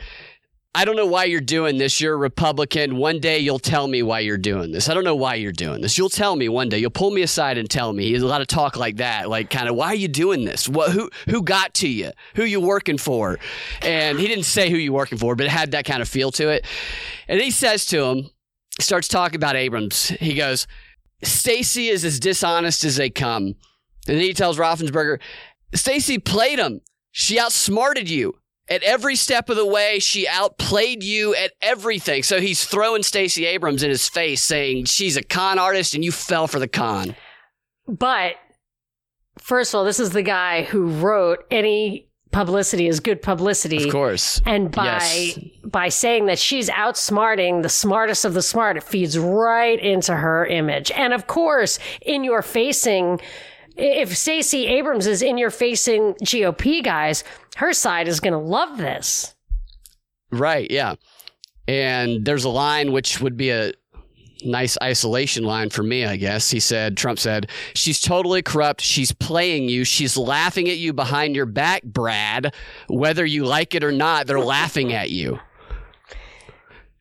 I 0.75 0.85
don't 0.85 0.95
know 0.95 1.07
why 1.07 1.23
you're 1.23 1.41
doing 1.41 1.79
this. 1.79 1.99
You're 1.99 2.13
a 2.13 2.17
Republican. 2.17 2.97
One 2.97 3.19
day 3.19 3.39
you'll 3.39 3.57
tell 3.57 3.87
me 3.87 4.03
why 4.03 4.19
you're 4.19 4.37
doing 4.37 4.71
this. 4.71 4.87
I 4.89 4.93
don't 4.93 5.03
know 5.03 5.15
why 5.15 5.33
you're 5.33 5.51
doing 5.51 5.81
this. 5.81 5.97
You'll 5.97 6.07
tell 6.07 6.35
me 6.35 6.49
one 6.49 6.69
day. 6.69 6.77
You'll 6.77 6.91
pull 6.91 7.09
me 7.09 7.23
aside 7.23 7.57
and 7.57 7.67
tell 7.67 7.93
me. 7.93 8.03
He 8.03 8.13
has 8.13 8.21
a 8.21 8.27
lot 8.27 8.41
of 8.41 8.47
talk 8.47 8.77
like 8.77 8.97
that, 8.97 9.27
like 9.27 9.49
kind 9.49 9.67
of 9.67 9.75
why 9.75 9.87
are 9.87 9.95
you 9.95 10.07
doing 10.07 10.45
this? 10.45 10.69
What 10.69 10.91
who 10.91 11.09
who 11.27 11.41
got 11.41 11.73
to 11.75 11.89
you? 11.89 12.11
Who 12.35 12.43
you 12.43 12.61
working 12.61 12.99
for? 12.99 13.39
And 13.81 14.19
he 14.19 14.27
didn't 14.27 14.43
say 14.45 14.69
who 14.69 14.77
you 14.77 14.93
working 14.93 15.17
for, 15.17 15.35
but 15.35 15.47
it 15.47 15.49
had 15.49 15.71
that 15.71 15.85
kind 15.85 16.03
of 16.03 16.07
feel 16.07 16.31
to 16.33 16.49
it. 16.49 16.63
And 17.27 17.41
he 17.41 17.49
says 17.49 17.87
to 17.87 18.03
him, 18.03 18.29
starts 18.79 19.07
talking 19.07 19.37
about 19.37 19.55
Abrams. 19.55 20.09
He 20.09 20.35
goes, 20.35 20.67
Stacey 21.23 21.87
is 21.87 22.05
as 22.05 22.19
dishonest 22.19 22.83
as 22.83 22.97
they 22.97 23.09
come. 23.09 23.55
And 24.07 24.15
then 24.15 24.23
he 24.23 24.33
tells 24.33 24.57
Raffensperger, 24.57 25.19
Stacey 25.73 26.17
played 26.17 26.59
him. 26.59 26.81
She 27.11 27.39
outsmarted 27.39 28.09
you. 28.09 28.35
At 28.69 28.83
every 28.83 29.15
step 29.15 29.49
of 29.49 29.55
the 29.55 29.65
way, 29.65 29.99
she 29.99 30.27
outplayed 30.27 31.01
you 31.01 31.33
at 31.35 31.53
everything. 31.61 32.21
So 32.23 32.41
he's 32.41 32.65
throwing 32.65 33.01
Stacey 33.01 33.45
Abrams 33.45 33.81
in 33.81 33.89
his 33.89 34.09
face, 34.09 34.43
saying 34.43 34.85
she's 34.85 35.15
a 35.15 35.23
con 35.23 35.57
artist 35.57 35.93
and 35.95 36.03
you 36.03 36.11
fell 36.11 36.47
for 36.47 36.59
the 36.59 36.67
con. 36.67 37.15
But 37.87 38.33
first 39.39 39.73
of 39.73 39.77
all, 39.77 39.85
this 39.85 40.01
is 40.01 40.09
the 40.09 40.21
guy 40.21 40.63
who 40.63 40.87
wrote 40.87 41.45
any 41.49 42.09
publicity 42.33 42.87
is 42.89 42.99
good 42.99 43.21
publicity. 43.21 43.85
Of 43.85 43.91
course. 43.93 44.41
And 44.45 44.69
by 44.69 44.85
Yes. 44.85 45.39
by 45.63 45.87
saying 45.87 46.25
that 46.25 46.37
she's 46.37 46.69
outsmarting 46.69 47.61
the 47.63 47.69
smartest 47.69 48.25
of 48.25 48.33
the 48.33 48.41
smart, 48.41 48.75
it 48.75 48.83
feeds 48.83 49.17
right 49.17 49.79
into 49.79 50.13
her 50.13 50.45
image. 50.45 50.91
And 50.91 51.13
of 51.13 51.25
course, 51.25 51.79
in 52.01 52.25
your 52.25 52.41
facing 52.41 53.21
if 53.77 54.15
Stacey 54.15 54.67
Abrams 54.67 55.07
is 55.07 55.21
in 55.21 55.37
your 55.37 55.51
facing 55.51 56.13
GOP 56.15 56.83
guys, 56.83 57.23
her 57.57 57.73
side 57.73 58.07
is 58.07 58.19
going 58.19 58.33
to 58.33 58.39
love 58.39 58.77
this. 58.77 59.35
Right, 60.31 60.69
yeah. 60.69 60.95
And 61.67 62.25
there's 62.25 62.43
a 62.43 62.49
line 62.49 62.91
which 62.91 63.21
would 63.21 63.37
be 63.37 63.49
a 63.49 63.73
nice 64.43 64.77
isolation 64.81 65.43
line 65.43 65.69
for 65.69 65.83
me, 65.83 66.05
I 66.05 66.15
guess. 66.15 66.49
He 66.49 66.59
said, 66.59 66.97
Trump 66.97 67.19
said, 67.19 67.49
She's 67.73 67.99
totally 68.01 68.41
corrupt. 68.41 68.81
She's 68.81 69.11
playing 69.11 69.69
you. 69.69 69.83
She's 69.83 70.17
laughing 70.17 70.69
at 70.69 70.77
you 70.77 70.93
behind 70.93 71.35
your 71.35 71.45
back, 71.45 71.83
Brad. 71.83 72.53
Whether 72.87 73.25
you 73.25 73.45
like 73.45 73.75
it 73.75 73.83
or 73.83 73.91
not, 73.91 74.27
they're 74.27 74.39
laughing 74.39 74.93
at 74.93 75.09
you. 75.09 75.39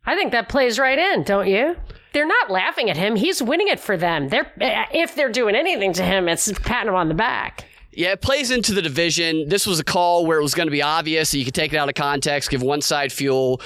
I 0.05 0.15
think 0.15 0.33
that 0.33 0.49
plays 0.49 0.79
right 0.79 0.99
in, 0.99 1.25
don't 1.25 1.49
you? 1.49 1.77
They're 2.17 2.25
not 2.25 2.51
laughing 2.51 2.89
at 2.89 2.97
him. 2.97 3.15
He's 3.15 3.43
winning 3.43 3.69
it 3.69 3.79
for 3.79 3.99
them. 3.99 4.31
They're 4.31 4.51
eh, 4.59 4.87
if 4.91 5.15
they're 5.15 5.31
doing 5.31 5.55
anything 5.55 5.93
to 5.93 6.03
him, 6.03 6.31
it's 6.31 6.51
patting 6.61 6.89
him 6.89 6.95
on 6.95 7.09
the 7.09 7.15
back. 7.15 7.67
Yeah, 7.93 8.13
it 8.13 8.23
plays 8.23 8.51
into 8.51 8.73
the 8.73 8.81
division. 8.81 9.51
This 9.51 9.67
was 9.67 9.81
a 9.81 9.85
call 9.85 10.25
where 10.25 10.39
it 10.39 10.43
was 10.43 10.55
going 10.55 10.67
to 10.67 10.71
be 10.71 10.81
obvious. 10.81 11.35
You 11.35 11.45
could 11.45 11.53
take 11.53 11.75
it 11.75 11.77
out 11.77 11.91
of 11.91 11.95
context, 11.95 12.49
give 12.49 12.63
one 12.63 12.81
side 12.81 13.13
fuel, 13.13 13.61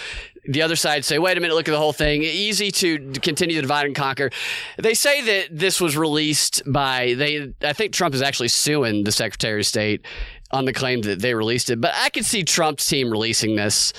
the 0.49 0.63
other 0.63 0.75
side 0.75 1.05
say, 1.05 1.21
wait 1.21 1.39
a 1.39 1.41
minute, 1.41 1.55
look 1.55 1.69
at 1.69 1.71
the 1.71 1.79
whole 1.79 1.93
thing. 1.93 2.25
Easy 2.25 2.73
to 2.73 3.13
continue 3.23 3.55
to 3.55 3.63
divide 3.63 3.87
and 3.87 3.95
conquer. 3.95 4.31
They 4.79 4.95
say 4.95 5.23
that 5.23 5.57
this 5.57 5.81
was 5.81 5.97
released 5.97 6.61
by, 6.67 7.15
they. 7.15 7.55
I 7.63 7.73
think 7.73 7.93
Trump 7.93 8.17
is 8.17 8.23
actually 8.23 8.49
suing 8.49 9.05
the 9.05 9.13
Secretary 9.13 9.61
of 9.61 9.67
State 9.67 10.05
on 10.51 10.65
the 10.65 10.73
claim 10.73 11.03
that 11.03 11.21
they 11.21 11.35
released 11.35 11.71
it. 11.71 11.81
But 11.81 11.93
I 11.95 12.09
could 12.09 12.27
see 12.27 12.43
Trump's 12.43 12.85
team 12.85 13.13
releasing 13.13 13.55
this 13.55 13.93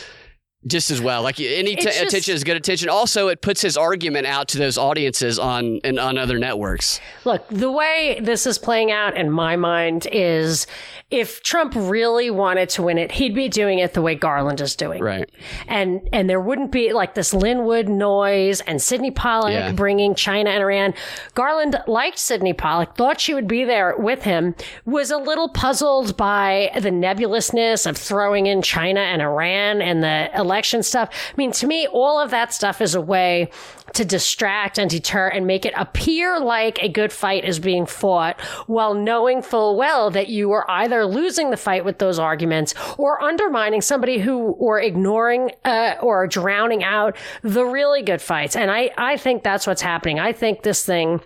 just 0.68 0.92
as 0.92 1.02
well. 1.02 1.24
Like 1.24 1.40
any 1.40 1.76
t- 1.76 1.84
just- 1.84 2.02
attention 2.02 2.36
is 2.36 2.44
good 2.44 2.58
attention. 2.58 2.90
Also, 2.90 3.28
it 3.28 3.42
puts 3.42 3.62
his 3.62 3.78
argument 3.78 4.28
out 4.28 4.48
to 4.50 4.58
those 4.58 4.78
audiences 4.78 5.40
on 5.40 5.80
and 5.84 6.00
on 6.00 6.18
other 6.18 6.38
networks. 6.38 7.00
Look, 7.26 7.48
the 7.50 7.72
way 7.72 8.20
this 8.22 8.46
is 8.46 8.58
playing 8.58 8.92
out 8.92 9.18
in 9.18 9.32
my 9.32 9.56
mind 9.56 10.08
is 10.12 10.68
if 11.12 11.44
Trump 11.44 11.74
really 11.76 12.32
wanted 12.32 12.70
to 12.70 12.82
win 12.84 12.98
it, 12.98 13.12
he'd 13.12 13.36
be 13.36 13.50
doing 13.50 13.80
it 13.80 13.94
the 13.94 14.02
way 14.02 14.16
Garland 14.16 14.62
is 14.62 14.76
doing. 14.76 15.04
Right. 15.04 15.30
And 15.68 16.08
and 16.14 16.30
there 16.30 16.40
wouldn't 16.40 16.72
be 16.72 16.94
like 16.94 17.14
this 17.16 17.34
Lin 17.34 17.66
Wood 17.66 17.90
noise 17.90 18.62
and 18.62 18.82
Sidney 18.82 19.12
Powell 19.12 19.50
Yeah. 19.50 19.72
bringing 19.74 20.16
China 20.16 20.50
and 20.50 20.62
Iran. 20.64 20.94
Garland 21.36 21.78
liked 21.86 22.18
Sidney 22.18 22.54
Powell, 22.54 22.86
thought 22.86 23.20
she 23.20 23.34
would 23.34 23.48
be 23.48 23.66
there 23.66 23.96
with 23.98 24.24
him, 24.24 24.56
was 24.86 25.12
a 25.12 25.18
little 25.18 25.50
puzzled 25.50 26.16
by 26.16 26.72
the 26.80 26.92
nebulousness 26.92 27.86
of 27.86 27.98
throwing 27.98 28.46
in 28.46 28.62
China 28.62 29.02
and 29.02 29.22
Iran 29.22 29.82
and 29.82 30.02
the 30.02 30.30
election 30.40 30.82
stuff. 30.82 31.10
I 31.12 31.34
mean, 31.36 31.52
to 31.54 31.68
me, 31.68 31.88
all 31.88 32.20
of 32.20 32.32
that 32.32 32.54
stuff 32.54 32.80
is 32.82 32.96
a 32.96 33.02
way 33.02 33.50
to 33.94 34.06
distract 34.06 34.78
and 34.78 34.90
deter 34.90 35.28
and 35.28 35.46
make 35.46 35.66
it 35.66 35.74
appear 35.76 36.40
like 36.40 36.82
a 36.82 36.90
good 36.90 37.12
fight 37.12 37.46
is 37.46 37.60
being 37.60 37.86
fought 37.86 38.40
while 38.68 38.94
knowing 38.94 39.42
full 39.42 39.76
well 39.76 40.10
that 40.12 40.30
you 40.30 40.52
are 40.52 40.70
either 40.70 41.06
losing 41.06 41.50
the 41.50 41.58
fight 41.58 41.86
with 41.86 42.00
those 42.00 42.20
arguments 42.20 42.74
or 42.98 43.22
undermining 43.22 43.82
somebody 43.82 44.20
who 44.20 44.52
or 44.52 44.80
ignoring 44.80 45.52
uh, 45.66 45.96
or 46.02 46.28
drowning 46.28 46.84
out 46.84 47.16
the 47.42 47.66
really 47.66 48.02
good 48.02 48.22
fights 48.22 48.56
and 48.56 48.72
I, 48.72 48.92
I 48.98 49.18
think 49.18 49.44
that's 49.44 49.68
what's 49.68 49.82
happening 49.82 50.20
i 50.20 50.32
think 50.32 50.64
this 50.64 50.86
thing 50.86 51.22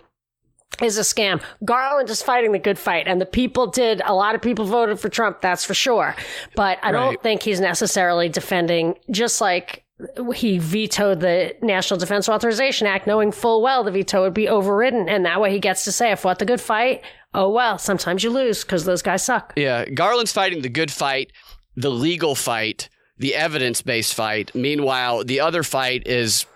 is 0.82 0.98
a 0.98 1.02
scam. 1.02 1.42
Garland 1.64 2.10
is 2.10 2.22
fighting 2.22 2.52
the 2.52 2.58
good 2.58 2.78
fight, 2.78 3.08
and 3.08 3.18
the 3.18 3.26
people 3.26 3.68
did. 3.68 4.02
A 4.04 4.12
lot 4.12 4.34
of 4.34 4.42
people 4.42 4.66
voted 4.66 5.00
for 5.00 5.08
Trump, 5.08 5.40
that's 5.40 5.64
for 5.64 5.72
sure. 5.72 6.14
But 6.54 6.78
I 6.82 6.92
don't 6.92 7.22
think 7.22 7.42
he's 7.42 7.60
necessarily 7.60 8.28
defending, 8.28 8.98
just 9.10 9.40
like 9.40 9.85
he 10.34 10.58
vetoed 10.58 11.20
the 11.20 11.56
National 11.62 11.98
Defense 11.98 12.28
Authorization 12.28 12.86
Act, 12.86 13.06
knowing 13.06 13.32
full 13.32 13.62
well 13.62 13.82
the 13.82 13.90
veto 13.90 14.22
would 14.22 14.34
be 14.34 14.48
overridden. 14.48 15.08
And 15.08 15.24
that 15.24 15.40
way 15.40 15.50
he 15.52 15.58
gets 15.58 15.84
to 15.84 15.92
say, 15.92 16.12
I 16.12 16.16
fought 16.16 16.38
the 16.38 16.44
good 16.44 16.60
fight. 16.60 17.02
Oh, 17.32 17.50
well, 17.50 17.78
sometimes 17.78 18.22
you 18.22 18.30
lose 18.30 18.62
because 18.62 18.84
those 18.84 19.02
guys 19.02 19.24
suck. 19.24 19.52
Yeah, 19.56 19.86
Garland's 19.86 20.32
fighting 20.32 20.62
the 20.62 20.68
good 20.68 20.90
fight, 20.90 21.32
the 21.76 21.90
legal 21.90 22.34
fight, 22.34 22.88
the 23.18 23.34
evidence 23.34 23.82
based 23.82 24.14
fight. 24.14 24.54
Meanwhile, 24.54 25.24
the 25.24 25.40
other 25.40 25.62
fight 25.62 26.06
is 26.06 26.46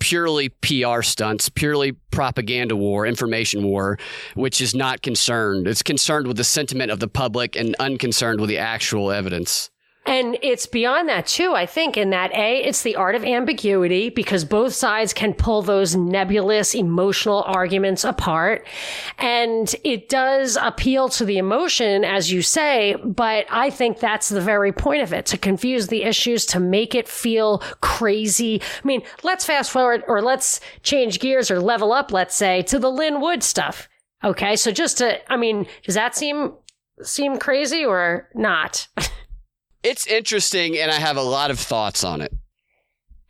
purely 0.00 0.48
PR 0.48 1.02
stunts, 1.02 1.48
purely 1.48 1.92
propaganda 1.92 2.74
war, 2.74 3.06
information 3.06 3.62
war, 3.62 3.98
which 4.34 4.60
is 4.60 4.74
not 4.74 5.02
concerned. 5.02 5.68
It's 5.68 5.82
concerned 5.82 6.26
with 6.26 6.36
the 6.36 6.44
sentiment 6.44 6.90
of 6.90 6.98
the 6.98 7.08
public 7.08 7.54
and 7.54 7.76
unconcerned 7.78 8.40
with 8.40 8.48
the 8.48 8.58
actual 8.58 9.12
evidence. 9.12 9.69
And 10.06 10.38
it's 10.42 10.64
beyond 10.64 11.10
that 11.10 11.26
too, 11.26 11.52
I 11.54 11.66
think, 11.66 11.98
in 11.98 12.10
that 12.10 12.32
A, 12.34 12.64
it's 12.64 12.82
the 12.82 12.96
art 12.96 13.14
of 13.14 13.22
ambiguity 13.22 14.08
because 14.08 14.46
both 14.46 14.72
sides 14.72 15.12
can 15.12 15.34
pull 15.34 15.60
those 15.60 15.94
nebulous 15.94 16.74
emotional 16.74 17.42
arguments 17.46 18.02
apart. 18.02 18.66
And 19.18 19.72
it 19.84 20.08
does 20.08 20.56
appeal 20.60 21.10
to 21.10 21.26
the 21.26 21.36
emotion, 21.36 22.04
as 22.04 22.32
you 22.32 22.40
say, 22.40 22.96
but 23.04 23.44
I 23.50 23.68
think 23.68 24.00
that's 24.00 24.30
the 24.30 24.40
very 24.40 24.72
point 24.72 25.02
of 25.02 25.12
it, 25.12 25.26
to 25.26 25.38
confuse 25.38 25.88
the 25.88 26.02
issues, 26.02 26.46
to 26.46 26.60
make 26.60 26.94
it 26.94 27.06
feel 27.06 27.58
crazy. 27.82 28.62
I 28.62 28.86
mean, 28.86 29.02
let's 29.22 29.44
fast 29.44 29.70
forward 29.70 30.02
or 30.08 30.22
let's 30.22 30.60
change 30.82 31.20
gears 31.20 31.50
or 31.50 31.60
level 31.60 31.92
up, 31.92 32.10
let's 32.10 32.34
say, 32.34 32.62
to 32.62 32.78
the 32.78 32.90
Lin 32.90 33.20
Wood 33.20 33.42
stuff. 33.42 33.88
Okay. 34.24 34.56
So 34.56 34.72
just 34.72 34.98
to, 34.98 35.32
I 35.32 35.36
mean, 35.36 35.66
does 35.84 35.94
that 35.94 36.16
seem, 36.16 36.54
seem 37.02 37.38
crazy 37.38 37.84
or 37.84 38.28
not? 38.34 38.88
It's 39.82 40.06
interesting, 40.06 40.76
and 40.76 40.90
I 40.90 41.00
have 41.00 41.16
a 41.16 41.22
lot 41.22 41.50
of 41.50 41.58
thoughts 41.58 42.04
on 42.04 42.20
it. 42.20 42.32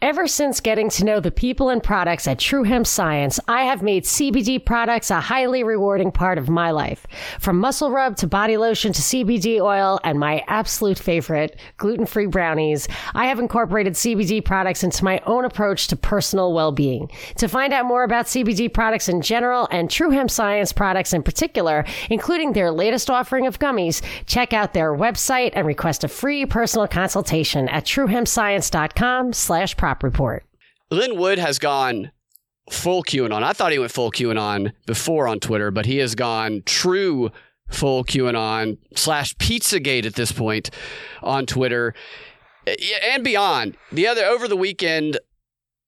Ever 0.03 0.27
since 0.27 0.61
getting 0.61 0.89
to 0.91 1.05
know 1.05 1.21
the 1.21 1.31
people 1.31 1.69
and 1.69 1.83
products 1.83 2.27
at 2.27 2.39
True 2.39 2.63
Hemp 2.63 2.87
Science, 2.87 3.39
I 3.47 3.65
have 3.65 3.83
made 3.83 4.05
CBD 4.05 4.65
products 4.65 5.11
a 5.11 5.21
highly 5.21 5.63
rewarding 5.63 6.11
part 6.11 6.39
of 6.39 6.49
my 6.49 6.71
life. 6.71 7.07
From 7.39 7.59
muscle 7.59 7.91
rub 7.91 8.17
to 8.17 8.27
body 8.27 8.57
lotion 8.57 8.95
to 8.95 9.03
CBD 9.03 9.61
oil 9.61 10.01
and 10.03 10.19
my 10.19 10.43
absolute 10.47 10.99
favorite, 10.99 11.61
gluten 11.77 12.07
free 12.07 12.25
brownies, 12.25 12.89
I 13.15 13.27
have 13.27 13.39
incorporated 13.39 13.93
CBD 13.93 14.43
products 14.43 14.83
into 14.83 15.05
my 15.05 15.21
own 15.27 15.45
approach 15.45 15.89
to 15.89 15.97
personal 15.97 16.55
well 16.55 16.73
being. 16.73 17.11
To 17.37 17.47
find 17.47 17.75
out 17.75 17.85
more 17.85 18.03
about 18.03 18.25
CBD 18.25 18.73
products 18.73 19.11
in 19.11 19.21
general 19.21 19.69
and 19.71 19.91
True 19.91 20.13
Hemp 20.13 20.31
Science 20.31 20.73
products 20.73 21.13
in 21.13 21.23
particular, 21.23 21.85
including 22.09 22.55
their 22.55 22.73
latest 22.73 23.11
offering 23.11 23.47
of 23.47 23.59
gummies, 23.59 24.01
check 24.25 24.55
out 24.55 24.73
their 24.73 24.95
website 24.95 25.51
and 25.53 25.67
request 25.67 26.05
a 26.05 26.09
free 26.09 26.47
personal 26.47 26.89
consultation 26.89 27.69
at 27.69 27.85
truehempscience.com 27.85 29.35
slash 29.35 29.77
prop 29.91 30.03
report. 30.05 30.45
Lin 30.91 31.19
Wood 31.19 31.39
has 31.39 31.59
gone 31.59 32.13
full 32.71 33.03
QAnon. 33.03 33.43
I 33.43 33.53
thought 33.53 33.73
he 33.73 33.79
went 33.79 33.91
full 33.91 34.13
QAnon 34.13 34.73
before 34.87 35.27
on 35.27 35.41
Twitter, 35.41 35.71
but 35.73 35.87
he 35.87 35.99
has 35.99 36.15
gone 36.15 36.63
true 36.65 37.31
full 37.69 38.05
QAnon 38.05 38.79
slash 38.95 39.35
Pizzagate 39.37 40.07
at 40.07 40.15
this 40.15 40.31
point 40.33 40.71
on 41.23 41.47
Twitter 41.47 41.95
and 43.05 43.25
beyond. 43.25 43.77
The 43.91 44.07
other 44.07 44.25
over 44.25 44.47
the 44.47 44.57
weekend, 44.57 45.19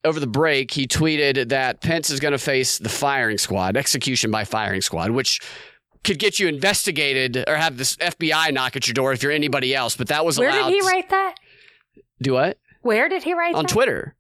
over 0.05 0.19
the 0.19 0.27
break, 0.27 0.73
he 0.73 0.89
tweeted 0.89 1.51
that 1.51 1.81
Pence 1.81 2.11
is 2.11 2.19
going 2.19 2.33
to 2.33 2.39
face 2.39 2.79
the 2.79 2.89
firing 2.89 3.39
squad, 3.39 3.77
execution 3.77 4.33
by 4.33 4.45
firing 4.45 4.81
squad, 4.81 5.13
which 5.13 5.41
could 6.03 6.19
get 6.19 6.41
you 6.41 6.49
investigated 6.49 7.45
or 7.47 7.57
have 7.57 7.77
this 7.79 7.97
FBI 7.99 8.53
knock 8.53 8.75
at 8.75 8.89
your 8.89 8.95
door 8.95 9.13
if 9.13 9.23
you're 9.23 9.31
anybody 9.31 9.73
else. 9.75 9.97
But 9.97 10.09
that 10.09 10.25
was 10.25 10.39
Where 10.41 10.49
allowed. 10.49 10.71
did 10.71 10.83
he 10.83 10.89
write 10.89 11.11
that? 11.11 11.37
Do 12.21 12.33
what 12.35 12.59
Where 12.83 13.09
did 13.09 13.23
he 13.23 13.35
write 13.35 13.55
on 13.55 13.65
that? 13.65 13.73
Twitter? 13.73 14.15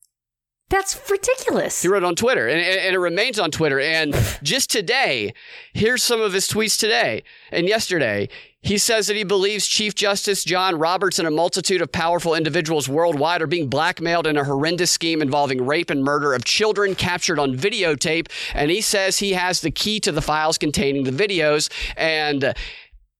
That's 0.73 0.99
ridiculous. 1.11 1.83
He 1.83 1.89
wrote 1.89 2.03
on 2.03 2.17
Twitter, 2.17 2.49
and, 2.49 2.59
and, 2.59 2.95
it 2.95 2.99
remains 2.99 3.39
on 3.39 3.51
Twitter. 3.51 3.79
And 3.79 4.15
just 4.43 4.71
today, 4.71 5.35
here's 5.75 6.03
some 6.03 6.23
of 6.23 6.33
his 6.33 6.49
tweets 6.49 6.81
today 6.81 7.25
and 7.51 7.69
yesterday. 7.69 8.31
He 8.63 8.79
says 8.79 9.09
that 9.09 9.17
he 9.17 9.25
believes 9.25 9.67
Chief 9.67 9.95
Justice 9.95 10.45
John 10.45 10.79
Roberts 10.79 11.19
and 11.19 11.29
a 11.29 11.33
multitude 11.33 11.83
of 11.83 11.93
powerful 11.93 12.35
individuals 12.35 12.89
worldwide 12.89 13.43
are 13.43 13.49
being 13.49 13.69
blackmailed 13.69 14.27
in 14.27 14.37
a 14.39 14.45
horrendous 14.45 14.93
scheme 14.93 15.21
involving 15.21 15.67
rape 15.67 15.91
and 15.91 16.05
murder 16.05 16.33
of 16.33 16.45
children 16.45 16.95
captured 16.95 17.41
on 17.41 17.55
videotape. 17.55 18.29
And 18.55 18.71
he 18.71 18.81
says 18.81 19.19
he 19.19 19.33
has 19.33 19.61
the 19.61 19.73
key 19.73 20.01
to 20.01 20.13
the 20.13 20.23
files 20.23 20.57
containing 20.59 21.03
the 21.03 21.11
videos. 21.11 21.71
And 21.97 22.55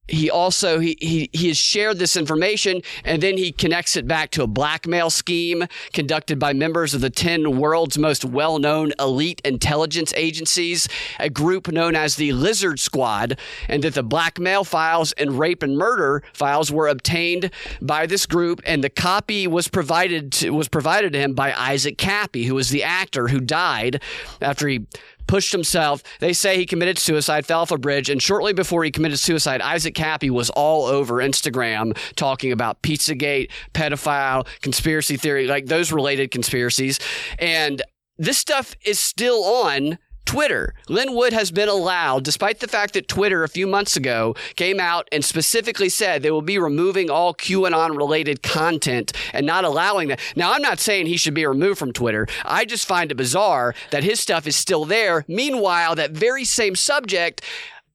he 0.09 0.29
also 0.29 0.81
he, 0.81 0.97
he 1.01 1.31
he 1.33 1.49
has 1.49 1.57
shared 1.57 1.99
this 1.99 2.17
information 2.17 2.83
and 3.05 3.23
then 3.23 3.37
he 3.37 3.53
connects 3.53 3.97
it 3.97 4.09
back 4.09 4.31
to 4.33 4.43
a 4.43 4.49
blackmail 4.49 5.11
scheme 5.11 5.65
conducted 5.93 6.41
by 6.41 6.53
members 6.53 6.93
of 6.93 7.01
the 7.01 7.11
10 7.11 7.57
world's 7.57 7.97
most 7.97 8.25
well-known 8.25 8.93
elite 8.99 9.41
intelligence 9.45 10.13
agencies 10.17 10.89
a 11.21 11.31
group 11.31 11.69
known 11.69 11.95
as 11.95 12.17
the 12.17 12.33
lizard 12.33 12.81
squad 12.81 13.39
and 13.69 13.85
that 13.85 13.95
the 13.95 14.03
blackmail 14.03 14.65
files 14.65 15.13
and 15.13 15.39
rape 15.39 15.63
and 15.63 15.79
murder 15.79 16.25
files 16.33 16.73
were 16.73 16.89
obtained 16.89 17.49
by 17.81 18.05
this 18.05 18.27
group 18.27 18.61
and 18.67 18.83
the 18.83 18.91
copy 18.91 19.47
was 19.47 19.69
provided 19.69 20.33
to, 20.33 20.51
was 20.51 20.69
provided 20.69 21.13
to 21.13 21.19
him 21.21 21.33
by 21.33 21.53
Isaac 21.53 21.97
Kappy 21.97 22.45
who 22.45 22.57
was 22.57 22.71
the 22.71 22.83
actor 22.83 23.29
who 23.29 23.39
died 23.39 24.03
after 24.41 24.67
he 24.67 24.85
pushed 25.27 25.53
himself. 25.53 26.03
They 26.21 26.33
say 26.33 26.57
he 26.57 26.67
committed 26.67 26.99
suicide, 26.99 27.47
fell 27.47 27.61
off 27.61 27.71
a 27.71 27.79
bridge, 27.79 28.11
and 28.11 28.23
shortly 28.23 28.53
before 28.53 28.85
he 28.85 28.91
committed 28.91 29.19
suicide, 29.19 29.61
Isaac 29.61 29.95
Kappy 29.95 30.31
was 30.31 30.51
all 30.51 30.85
over 30.85 31.15
Instagram 31.17 31.97
talking 32.17 32.53
about 32.53 32.83
Pizzagate, 32.83 33.51
pedophile, 33.75 34.47
conspiracy 34.61 35.17
theory, 35.17 35.47
like 35.47 35.67
those 35.67 35.93
related 35.93 36.31
conspiracies. 36.31 36.99
And 37.39 37.83
this 38.19 38.39
stuff 38.39 38.77
is 38.85 38.99
still 38.99 39.45
on 39.45 39.99
Twitter. 40.33 40.73
Lin 40.89 41.15
Wood 41.15 41.35
has 41.35 41.51
been 41.51 41.69
allowed, 41.69 42.25
despite 42.25 42.61
the 42.61 42.67
fact 42.67 42.95
that 42.95 43.07
Twitter 43.07 43.45
a 43.45 43.51
few 43.51 43.67
months 43.67 43.99
ago 43.99 44.35
came 44.57 44.81
out 44.81 45.07
and 45.13 45.23
specifically 45.23 45.91
said 45.91 46.23
they 46.23 46.31
will 46.31 46.41
be 46.41 46.59
removing 46.59 47.11
all 47.11 47.35
QAnon 47.35 47.99
related 47.99 48.43
content 48.43 49.13
and 49.35 49.45
not 49.45 49.67
allowing 49.67 50.09
that. 50.09 50.21
Now, 50.35 50.55
I'm 50.55 50.63
not 50.63 50.81
saying 50.81 51.05
he 51.05 51.19
should 51.19 51.35
be 51.35 51.45
removed 51.45 51.79
from 51.79 51.93
Twitter. 51.93 52.27
I 52.47 52.65
just 52.65 52.89
find 52.89 53.11
it 53.11 53.17
bizarre 53.17 53.75
that 53.91 54.05
his 54.05 54.21
stuff 54.21 54.47
is 54.47 54.57
still 54.57 54.87
there. 54.87 55.27
Meanwhile, 55.29 55.97
that 55.97 56.13
very 56.13 56.47
same 56.47 56.77
subject 56.77 57.43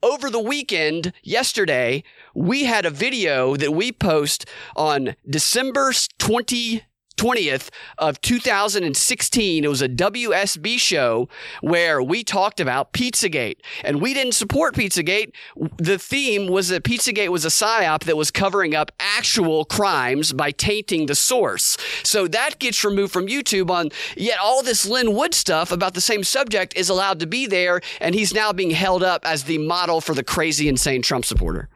over 0.03 0.29
the 0.29 0.39
weekend, 0.39 1.13
yesterday, 1.23 2.03
we 2.35 2.65
had 2.65 2.85
a 2.85 2.91
video 2.91 3.55
that 3.55 3.73
we 3.73 3.91
post 3.91 4.45
on 4.75 5.15
December 5.27 5.91
20, 6.19 6.83
20th 7.17 7.69
of 7.97 8.21
2016. 8.21 9.63
It 9.63 9.67
was 9.67 9.81
a 9.81 9.89
WSB 9.89 10.79
show 10.79 11.27
where 11.61 12.01
we 12.01 12.23
talked 12.23 12.59
about 12.59 12.93
Pizzagate 12.93 13.57
and 13.83 14.01
we 14.01 14.13
didn't 14.13 14.33
support 14.33 14.75
Pizzagate. 14.75 15.33
The 15.77 15.97
theme 15.97 16.47
was 16.47 16.69
that 16.69 16.83
Pizzagate 16.83 17.29
was 17.29 17.43
a 17.43 17.49
psyop 17.49 18.03
that 18.05 18.15
was 18.15 18.31
covering 18.31 18.75
up 18.75 18.91
actual 18.99 19.65
crimes 19.65 20.31
by 20.31 20.51
tainting 20.51 21.07
the 21.07 21.15
source. 21.15 21.77
So 22.03 22.27
that 22.27 22.59
gets 22.59 22.83
removed 22.83 23.11
from 23.11 23.27
YouTube 23.27 23.69
on 23.69 23.89
yet 24.15 24.37
all 24.41 24.63
this 24.63 24.85
Lin 24.85 25.13
Wood 25.13 25.33
stuff 25.33 25.71
about 25.71 25.95
the 25.95 26.01
same 26.01 26.23
subject 26.23 26.75
is 26.77 26.89
allowed 26.89 27.19
to 27.19 27.27
be 27.27 27.47
there 27.47 27.81
and 27.99 28.13
he's 28.13 28.33
now 28.33 28.53
being 28.53 28.71
held 28.71 29.03
up 29.03 29.25
as 29.25 29.43
the 29.43 29.57
model 29.57 30.01
for 30.01 30.13
the 30.13 30.23
crazy 30.23 30.69
insane 30.69 31.01
Trump 31.01 31.25
supporter. 31.25 31.67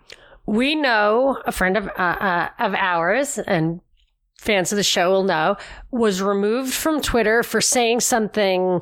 We 0.45 0.75
know 0.75 1.41
a 1.45 1.51
friend 1.51 1.77
of 1.77 1.88
uh, 1.88 2.01
uh, 2.01 2.50
of 2.60 2.74
ours 2.74 3.38
and 3.38 3.79
fans 4.41 4.71
of 4.71 4.75
the 4.75 4.83
show 4.83 5.12
will 5.12 5.24
know, 5.24 5.55
was 5.91 6.19
removed 6.19 6.74
from 6.74 7.00
Twitter 7.00 7.43
for 7.43 7.62
saying 7.62 8.00
something 8.00 8.81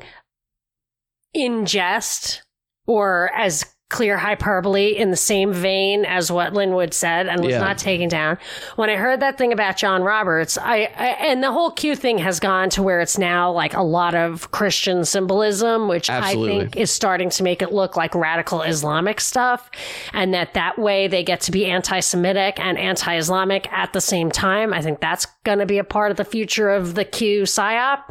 in 1.34 1.66
jest 1.66 2.42
or 2.86 3.30
as 3.36 3.66
clear 3.90 4.16
hyperbole 4.16 4.96
in 4.96 5.10
the 5.10 5.16
same 5.16 5.52
vein 5.52 6.04
as 6.06 6.32
what 6.32 6.54
Lin 6.54 6.74
Wood 6.74 6.94
said 6.94 7.26
and 7.26 7.42
was 7.42 7.50
yeah. 7.50 7.58
not 7.58 7.76
taken 7.76 8.08
down. 8.08 8.38
When 8.76 8.88
I 8.88 8.96
heard 8.96 9.20
that 9.20 9.36
thing 9.36 9.52
about 9.52 9.76
John 9.76 10.02
Roberts, 10.02 10.56
I, 10.56 10.90
I, 10.96 11.08
and 11.26 11.42
the 11.42 11.52
whole 11.52 11.72
Q 11.72 11.96
thing 11.96 12.18
has 12.18 12.40
gone 12.40 12.70
to 12.70 12.82
where 12.82 13.00
it's 13.00 13.18
now 13.18 13.50
like 13.50 13.74
a 13.74 13.82
lot 13.82 14.14
of 14.14 14.50
Christian 14.52 15.04
symbolism, 15.04 15.88
which 15.88 16.08
Absolutely. 16.08 16.56
I 16.56 16.60
think 16.60 16.76
is 16.76 16.90
starting 16.90 17.30
to 17.30 17.42
make 17.42 17.60
it 17.60 17.72
look 17.72 17.96
like 17.96 18.14
radical 18.14 18.62
Islamic 18.62 19.20
stuff, 19.20 19.70
and 20.12 20.32
that 20.32 20.54
that 20.54 20.78
way 20.78 21.08
they 21.08 21.24
get 21.24 21.40
to 21.42 21.50
be 21.50 21.66
anti-Semitic 21.66 22.60
and 22.60 22.78
anti-Islamic 22.78 23.70
at 23.72 23.92
the 23.92 24.00
same 24.00 24.30
time. 24.30 24.72
I 24.72 24.80
think 24.80 25.00
that's 25.00 25.26
going 25.44 25.58
to 25.58 25.66
be 25.66 25.78
a 25.78 25.84
part 25.84 26.12
of 26.12 26.16
the 26.16 26.24
future 26.24 26.70
of 26.70 26.94
the 26.94 27.04
Q 27.04 27.42
psyop. 27.42 28.04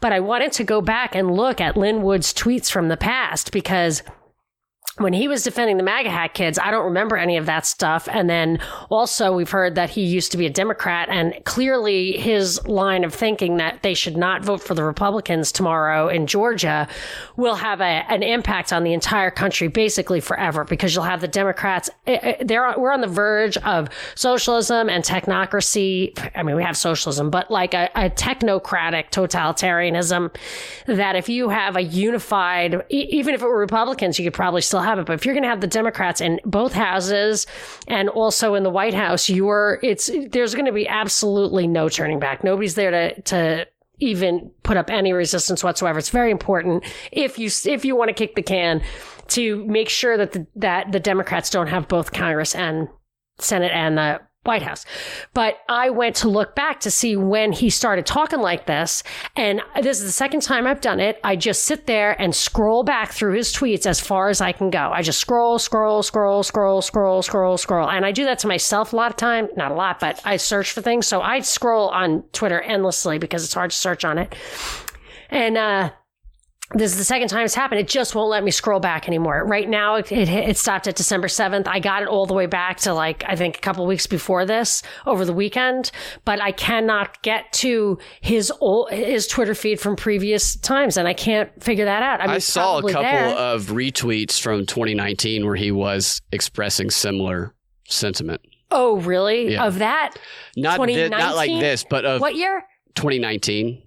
But 0.00 0.12
I 0.12 0.20
wanted 0.20 0.52
to 0.52 0.64
go 0.64 0.80
back 0.80 1.14
and 1.16 1.32
look 1.32 1.60
at 1.60 1.76
Lin 1.76 2.02
Wood's 2.02 2.32
tweets 2.32 2.70
from 2.70 2.88
the 2.88 2.96
past 2.96 3.50
because 3.50 4.04
when 4.98 5.12
he 5.12 5.28
was 5.28 5.42
defending 5.42 5.76
the 5.76 5.82
MAGA 5.82 6.10
hat 6.10 6.32
kids, 6.32 6.58
I 6.58 6.70
don't 6.70 6.86
remember 6.86 7.16
any 7.16 7.36
of 7.36 7.44
that 7.46 7.66
stuff. 7.66 8.08
And 8.10 8.30
then 8.30 8.58
also, 8.88 9.32
we've 9.32 9.50
heard 9.50 9.74
that 9.74 9.90
he 9.90 10.02
used 10.02 10.32
to 10.32 10.38
be 10.38 10.46
a 10.46 10.50
Democrat, 10.50 11.08
and 11.10 11.34
clearly 11.44 12.12
his 12.12 12.66
line 12.66 13.04
of 13.04 13.12
thinking 13.12 13.58
that 13.58 13.82
they 13.82 13.92
should 13.92 14.16
not 14.16 14.42
vote 14.42 14.62
for 14.62 14.74
the 14.74 14.84
Republicans 14.84 15.52
tomorrow 15.52 16.08
in 16.08 16.26
Georgia 16.26 16.88
will 17.36 17.56
have 17.56 17.82
a, 17.82 18.04
an 18.08 18.22
impact 18.22 18.72
on 18.72 18.84
the 18.84 18.94
entire 18.94 19.30
country 19.30 19.68
basically 19.68 20.20
forever 20.20 20.64
because 20.64 20.94
you'll 20.94 21.04
have 21.04 21.20
the 21.20 21.28
Democrats. 21.28 21.90
Eh, 22.06 22.18
eh, 22.22 22.44
they're, 22.44 22.74
we're 22.78 22.92
on 22.92 23.02
the 23.02 23.06
verge 23.06 23.58
of 23.58 23.88
socialism 24.14 24.88
and 24.88 25.04
technocracy. 25.04 26.16
I 26.34 26.42
mean, 26.42 26.56
we 26.56 26.62
have 26.62 26.76
socialism, 26.76 27.28
but 27.28 27.50
like 27.50 27.74
a, 27.74 27.90
a 27.94 28.08
technocratic 28.08 29.10
totalitarianism 29.10 30.34
that 30.86 31.16
if 31.16 31.28
you 31.28 31.50
have 31.50 31.76
a 31.76 31.82
unified, 31.82 32.82
even 32.88 33.34
if 33.34 33.42
it 33.42 33.44
were 33.44 33.58
Republicans, 33.58 34.18
you 34.18 34.24
could 34.24 34.34
probably 34.34 34.62
still 34.62 34.85
have 34.86 34.98
it. 34.98 35.06
But 35.06 35.14
if 35.14 35.24
you're 35.24 35.34
going 35.34 35.44
to 35.44 35.48
have 35.48 35.60
the 35.60 35.66
Democrats 35.66 36.20
in 36.20 36.40
both 36.44 36.72
houses 36.72 37.46
and 37.86 38.08
also 38.08 38.54
in 38.54 38.62
the 38.62 38.70
White 38.70 38.94
House, 38.94 39.28
you're 39.28 39.78
it's 39.82 40.10
there's 40.30 40.54
going 40.54 40.66
to 40.66 40.72
be 40.72 40.88
absolutely 40.88 41.66
no 41.66 41.88
turning 41.88 42.18
back. 42.18 42.42
Nobody's 42.42 42.74
there 42.74 42.90
to 42.90 43.20
to 43.22 43.66
even 43.98 44.50
put 44.62 44.76
up 44.76 44.90
any 44.90 45.12
resistance 45.12 45.64
whatsoever. 45.64 45.98
It's 45.98 46.10
very 46.10 46.30
important 46.30 46.84
if 47.12 47.38
you 47.38 47.50
if 47.64 47.84
you 47.84 47.96
want 47.96 48.08
to 48.08 48.14
kick 48.14 48.34
the 48.34 48.42
can 48.42 48.82
to 49.28 49.64
make 49.66 49.88
sure 49.88 50.16
that 50.16 50.32
the, 50.32 50.46
that 50.56 50.92
the 50.92 51.00
Democrats 51.00 51.50
don't 51.50 51.66
have 51.66 51.88
both 51.88 52.12
Congress 52.12 52.54
and 52.54 52.88
Senate 53.38 53.72
and 53.72 53.98
the 53.98 54.20
White 54.46 54.62
House. 54.62 54.84
But 55.34 55.58
I 55.68 55.90
went 55.90 56.16
to 56.16 56.28
look 56.28 56.54
back 56.54 56.80
to 56.80 56.90
see 56.90 57.16
when 57.16 57.52
he 57.52 57.70
started 57.70 58.06
talking 58.06 58.40
like 58.40 58.66
this. 58.66 59.02
And 59.34 59.60
this 59.80 59.98
is 60.00 60.06
the 60.06 60.12
second 60.12 60.42
time 60.42 60.66
I've 60.66 60.80
done 60.80 61.00
it. 61.00 61.20
I 61.24 61.36
just 61.36 61.64
sit 61.64 61.86
there 61.86 62.20
and 62.20 62.34
scroll 62.34 62.82
back 62.82 63.12
through 63.12 63.34
his 63.34 63.52
tweets 63.52 63.86
as 63.86 64.00
far 64.00 64.28
as 64.28 64.40
I 64.40 64.52
can 64.52 64.70
go. 64.70 64.90
I 64.92 65.02
just 65.02 65.18
scroll, 65.18 65.58
scroll, 65.58 66.02
scroll, 66.02 66.42
scroll, 66.42 66.82
scroll, 66.82 67.22
scroll, 67.22 67.58
scroll. 67.58 67.88
And 67.88 68.06
I 68.06 68.12
do 68.12 68.24
that 68.24 68.38
to 68.40 68.46
myself 68.48 68.92
a 68.92 68.96
lot 68.96 69.10
of 69.10 69.16
time. 69.16 69.48
Not 69.56 69.72
a 69.72 69.74
lot, 69.74 70.00
but 70.00 70.20
I 70.24 70.36
search 70.36 70.72
for 70.72 70.80
things. 70.80 71.06
So 71.06 71.20
I 71.20 71.40
scroll 71.40 71.88
on 71.88 72.22
Twitter 72.32 72.60
endlessly 72.60 73.18
because 73.18 73.44
it's 73.44 73.54
hard 73.54 73.70
to 73.70 73.76
search 73.76 74.04
on 74.04 74.18
it. 74.18 74.34
And, 75.30 75.56
uh, 75.56 75.90
this 76.74 76.90
is 76.90 76.98
the 76.98 77.04
second 77.04 77.28
time 77.28 77.44
it's 77.44 77.54
happened. 77.54 77.80
It 77.80 77.86
just 77.86 78.16
won't 78.16 78.28
let 78.28 78.42
me 78.42 78.50
scroll 78.50 78.80
back 78.80 79.06
anymore. 79.06 79.44
Right 79.46 79.68
now, 79.68 79.96
it, 79.96 80.10
it, 80.10 80.28
it 80.28 80.56
stopped 80.56 80.88
at 80.88 80.96
December 80.96 81.28
7th. 81.28 81.68
I 81.68 81.78
got 81.78 82.02
it 82.02 82.08
all 82.08 82.26
the 82.26 82.34
way 82.34 82.46
back 82.46 82.78
to 82.78 82.92
like, 82.92 83.22
I 83.26 83.36
think 83.36 83.58
a 83.58 83.60
couple 83.60 83.86
weeks 83.86 84.08
before 84.08 84.44
this 84.44 84.82
over 85.06 85.24
the 85.24 85.32
weekend, 85.32 85.92
but 86.24 86.42
I 86.42 86.50
cannot 86.50 87.22
get 87.22 87.52
to 87.54 87.98
his 88.20 88.52
old, 88.60 88.90
his 88.90 89.28
Twitter 89.28 89.54
feed 89.54 89.78
from 89.78 89.94
previous 89.94 90.56
times 90.56 90.96
and 90.96 91.06
I 91.06 91.14
can't 91.14 91.62
figure 91.62 91.84
that 91.84 92.02
out. 92.02 92.20
I, 92.20 92.26
mean, 92.26 92.34
I 92.34 92.38
saw 92.38 92.78
a 92.78 92.82
couple 92.82 93.02
there. 93.02 93.28
of 93.28 93.66
retweets 93.66 94.40
from 94.40 94.66
2019 94.66 95.46
where 95.46 95.56
he 95.56 95.70
was 95.70 96.20
expressing 96.32 96.90
similar 96.90 97.54
sentiment. 97.86 98.40
Oh, 98.72 98.96
really? 98.96 99.52
Yeah. 99.52 99.66
Of 99.66 99.78
that? 99.78 100.16
Not, 100.56 100.84
th- 100.84 101.12
not 101.12 101.36
like 101.36 101.50
this, 101.60 101.84
but 101.88 102.04
of 102.04 102.20
what 102.20 102.34
year? 102.34 102.64
2019. 102.96 103.85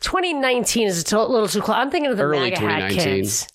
2019 0.00 0.86
is 0.86 1.12
a 1.12 1.18
little 1.18 1.48
too 1.48 1.60
close. 1.60 1.76
I'm 1.76 1.90
thinking 1.90 2.10
of 2.10 2.16
the 2.16 2.24
Early 2.24 2.50
MAGA 2.50 2.60
hat 2.60 2.92
kids. 2.92 3.48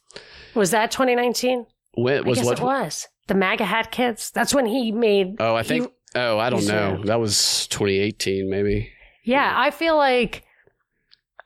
Was 0.55 0.71
that 0.71 0.91
2019? 0.91 1.65
When, 1.95 2.25
was 2.25 2.37
I 2.37 2.41
guess 2.41 2.45
what? 2.47 2.59
it 2.59 2.63
was 2.63 3.07
the 3.27 3.35
MAGA 3.35 3.65
hat 3.65 3.91
kids. 3.91 4.31
That's 4.31 4.53
when 4.53 4.65
he 4.65 4.91
made. 4.91 5.35
Oh, 5.39 5.55
I 5.55 5.63
think. 5.63 5.85
He, 5.85 6.19
oh, 6.19 6.37
I 6.37 6.49
don't 6.49 6.67
know. 6.67 7.01
That 7.05 7.19
was 7.19 7.67
2018, 7.67 8.49
maybe. 8.49 8.91
Yeah. 9.23 9.53
I 9.55 9.71
feel 9.71 9.95
like 9.95 10.43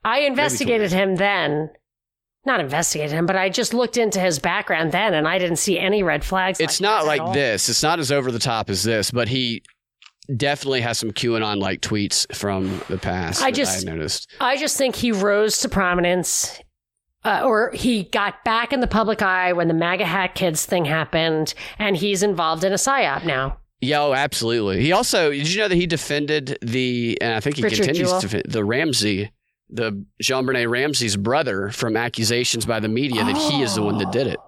I 0.04 0.20
investigated 0.20 0.92
him 0.92 1.16
then. 1.16 1.70
Not 2.46 2.60
investigated 2.60 3.12
him, 3.14 3.26
but 3.26 3.38
I 3.38 3.48
just 3.48 3.74
looked 3.74 3.96
into 3.96 4.20
his 4.20 4.38
background 4.38 4.92
then, 4.92 5.14
and 5.14 5.26
I 5.26 5.40
didn't 5.40 5.60
see 5.60 5.80
any 5.80 6.04
red 6.04 6.26
flags. 6.26 6.60
It's 6.60 6.82
like 6.82 6.90
not 6.90 7.06
like 7.06 7.34
this. 7.34 7.70
It's 7.70 7.82
not 7.82 8.00
as 8.00 8.12
over 8.12 8.34
the 8.34 8.40
top 8.40 8.70
as 8.70 8.84
this, 8.84 9.12
but 9.12 9.30
he 9.30 9.64
definitely 10.36 10.82
has 10.82 10.98
some 10.98 11.12
QAnon 11.12 11.60
like 11.60 11.82
tweets 11.82 12.34
from 12.36 12.82
the 12.90 12.98
past. 12.98 13.42
I 13.42 13.52
just 13.52 13.88
I 13.88 13.92
noticed. 13.92 14.32
I 14.40 14.58
just 14.58 14.78
think 14.78 14.96
he 14.96 15.12
rose 15.12 15.60
to 15.60 15.70
prominence. 15.70 16.60
Uh, 17.26 17.42
or 17.46 17.72
he 17.72 18.04
got 18.04 18.44
back 18.44 18.74
in 18.74 18.82
the 18.82 18.88
public 18.88 19.22
eye 19.22 19.54
when 19.54 19.70
the 19.70 19.74
MAGA 19.74 20.06
hat 20.06 20.36
kids 20.36 20.66
thing 20.66 20.84
happened, 20.84 21.54
and 21.80 21.96
he's 21.96 22.22
involved 22.22 22.66
in 22.66 22.74
a 22.74 22.76
psyop 22.76 23.24
now. 23.24 23.58
Yeah, 23.80 24.02
oh, 24.02 24.14
absolutely. 24.14 24.82
He 24.82 24.92
also 24.92 25.32
did 25.32 25.48
you 25.48 25.62
know 25.62 25.70
that 25.70 25.76
he 25.76 25.88
defended 25.88 26.58
the, 26.62 27.18
and 27.22 27.34
I 27.34 27.40
think 27.40 27.56
he 27.56 27.64
Richard 27.64 27.86
continues 27.86 28.10
Jewell. 28.10 28.20
to 28.22 28.28
defend 28.28 28.44
the 28.50 28.66
Ramsey 28.66 29.32
the 29.70 30.06
JonBenét 30.22 30.70
Ramsey's 30.70 31.18
brother 31.18 31.70
from 31.70 31.98
accusations 31.98 32.66
by 32.66 32.80
the 32.80 32.88
media 32.88 33.24
that 33.24 33.36
he 33.36 33.62
is 33.62 33.76
the 33.76 33.82
one 33.82 33.98
that 33.98 34.12
did 34.12 34.28
it. 34.28 34.40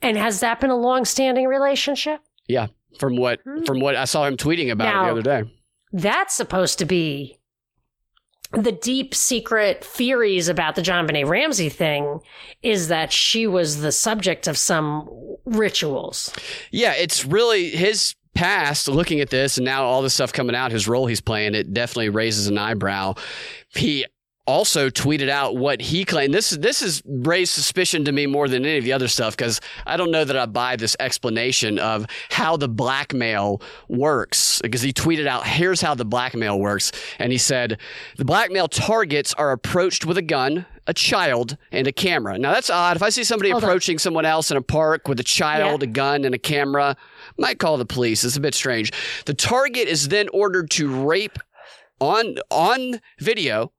And 0.00 0.16
has 0.16 0.40
that 0.40 0.60
been 0.60 0.70
a 0.70 0.76
long-standing 0.76 1.46
relationship? 1.46 2.20
Yeah, 2.46 2.68
from 2.98 3.16
what 3.16 3.40
from 3.66 3.80
what 3.80 3.96
I 3.96 4.04
saw 4.04 4.24
him 4.26 4.36
tweeting 4.36 4.70
about 4.70 4.92
Now- 4.92 5.04
the 5.04 5.10
other 5.10 5.22
day. 5.22 5.50
That's 5.92 6.34
supposed 6.34 6.78
to 6.80 6.84
be 6.84 7.38
the 8.52 8.72
deep 8.72 9.14
secret 9.14 9.84
theories 9.84 10.48
about 10.48 10.74
the 10.74 10.82
JonBenét 10.82 11.26
Ramsey 11.26 11.68
thing 11.68 12.20
is 12.62 12.88
that 12.88 13.12
she 13.12 13.46
was 13.46 13.80
the 13.80 13.92
subject 13.92 14.46
of 14.46 14.56
some 14.56 15.08
rituals. 15.44 16.32
Yeah, 16.70 16.92
it's 16.94 17.24
really 17.26 17.70
his 17.70 18.14
past 18.34 18.88
looking 18.88 19.20
at 19.20 19.30
this 19.30 19.58
and 19.58 19.64
now 19.64 19.84
all 19.84 20.00
this 20.00 20.14
stuff 20.14 20.32
coming 20.32 20.54
out, 20.54 20.72
his 20.72 20.88
role 20.88 21.06
he's 21.06 21.20
playing, 21.20 21.54
it 21.54 21.74
definitely 21.74 22.08
raises 22.08 22.46
an 22.46 22.56
eyebrow. 22.56 23.14
He 23.74 24.06
also 24.48 24.88
tweeted 24.88 25.28
out 25.28 25.56
what 25.56 25.80
he 25.82 26.06
claimed. 26.06 26.32
This 26.32 26.50
this 26.50 26.80
has 26.80 27.02
raised 27.06 27.52
suspicion 27.52 28.06
to 28.06 28.12
me 28.12 28.26
more 28.26 28.48
than 28.48 28.64
any 28.64 28.78
of 28.78 28.84
the 28.84 28.94
other 28.94 29.06
stuff 29.06 29.36
because 29.36 29.60
I 29.86 29.98
don't 29.98 30.10
know 30.10 30.24
that 30.24 30.36
I 30.36 30.46
buy 30.46 30.76
this 30.76 30.96
explanation 30.98 31.78
of 31.78 32.06
how 32.30 32.56
the 32.56 32.66
blackmail 32.68 33.60
works. 33.88 34.60
Because 34.62 34.80
he 34.80 34.92
tweeted 34.92 35.26
out, 35.26 35.46
"Here's 35.46 35.82
how 35.82 35.94
the 35.94 36.06
blackmail 36.06 36.58
works," 36.58 36.92
and 37.18 37.30
he 37.30 37.36
said, 37.38 37.78
"The 38.16 38.24
blackmail 38.24 38.68
targets 38.68 39.34
are 39.34 39.52
approached 39.52 40.06
with 40.06 40.16
a 40.16 40.22
gun." 40.22 40.64
A 40.86 40.94
child 40.94 41.58
and 41.70 41.86
a 41.86 41.92
camera. 41.92 42.38
Now 42.38 42.54
that's 42.54 42.70
odd. 42.70 42.96
If 42.96 43.02
I 43.02 43.10
see 43.10 43.22
somebody 43.22 43.50
Hold 43.50 43.62
on. 43.62 43.68
approaching 43.68 43.98
someone 43.98 44.24
else 44.24 44.50
in 44.50 44.56
a 44.56 44.62
park 44.62 45.06
with 45.06 45.20
a 45.20 45.22
child, 45.22 45.82
Yeah. 45.82 45.88
a 45.90 45.92
gun, 45.92 46.24
and 46.24 46.34
a 46.34 46.38
camera, 46.38 46.96
might 47.36 47.58
call 47.58 47.76
the 47.76 47.84
police. 47.84 48.24
It's 48.24 48.38
a 48.38 48.40
bit 48.40 48.54
strange. 48.54 48.90
The 49.26 49.34
target 49.34 49.86
is 49.86 50.08
then 50.08 50.30
ordered 50.32 50.70
to 50.70 50.88
rape 50.88 51.38
on 52.00 52.36
on 52.50 53.02
video. 53.20 53.70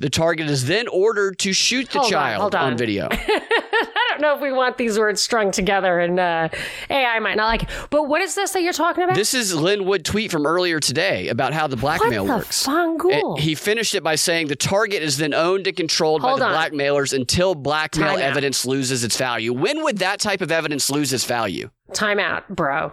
The 0.00 0.10
target 0.10 0.48
is 0.48 0.66
then 0.66 0.86
ordered 0.88 1.38
to 1.40 1.52
shoot 1.52 1.90
the 1.90 1.98
Hold 2.00 2.06
on, 2.06 2.10
child 2.12 2.40
hold 2.40 2.54
on. 2.54 2.76
video. 2.78 3.08
I 3.12 4.10
don't 4.10 4.20
know 4.20 4.34
if 4.34 4.40
we 4.40 4.52
want 4.52 4.78
these 4.78 4.98
words 4.98 5.20
strung 5.22 5.50
together 5.50 6.00
and 6.00 6.18
uh, 6.18 6.48
AI 6.90 7.18
might 7.20 7.36
not 7.36 7.46
like 7.46 7.62
it. 7.64 7.68
But 7.90 8.04
what 8.08 8.20
is 8.20 8.34
this 8.34 8.52
that 8.52 8.62
you're 8.62 8.72
talking 8.72 9.04
about? 9.04 9.14
This 9.16 9.34
is 9.34 9.54
Lin 9.54 9.84
Wood 9.84 10.04
tweet 10.04 10.30
from 10.30 10.46
earlier 10.46 10.80
today 10.80 11.28
about 11.28 11.52
how 11.52 11.66
the 11.66 11.76
blackmail 11.76 12.26
what 12.26 12.48
the 12.50 13.06
works. 13.06 13.42
he 13.44 13.54
finished 13.54 13.94
it 13.94 14.02
by 14.02 14.14
saying 14.16 14.48
the 14.48 14.56
target 14.56 15.02
is 15.02 15.18
then 15.18 15.34
owned 15.34 15.66
and 15.66 15.76
controlled 15.76 16.22
Hold 16.22 16.34
by 16.40 16.46
the 16.46 16.46
on. 16.46 16.52
blackmailers 16.52 17.12
until 17.12 17.54
blackmail 17.54 18.08
Time 18.08 18.16
out. 18.18 18.22
evidence 18.22 18.64
loses 18.66 19.04
its 19.04 19.16
value. 19.16 19.52
When 19.52 19.82
would 19.84 19.98
that 19.98 20.20
type 20.20 20.40
of 20.40 20.50
evidence 20.50 20.90
lose 20.90 21.12
its 21.12 21.24
value? 21.24 21.70
time 21.92 22.18
out, 22.18 22.48
bro. 22.54 22.92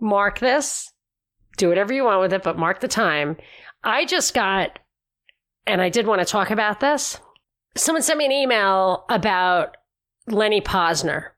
Mark 0.00 0.38
this. 0.40 0.92
Do 1.56 1.68
whatever 1.68 1.92
you 1.92 2.04
want 2.04 2.20
with 2.20 2.32
it, 2.32 2.42
but 2.42 2.58
mark 2.58 2.80
the 2.80 2.88
time. 2.88 3.36
I 3.84 4.06
just 4.06 4.34
got, 4.34 4.78
and 5.66 5.80
I 5.80 5.88
did 5.88 6.06
want 6.06 6.20
to 6.20 6.26
talk 6.26 6.50
about 6.50 6.80
this. 6.80 7.20
Someone 7.76 8.02
sent 8.02 8.18
me 8.18 8.26
an 8.26 8.32
email 8.32 9.04
about 9.08 9.76
Lenny 10.26 10.60
Pozner 10.60 11.30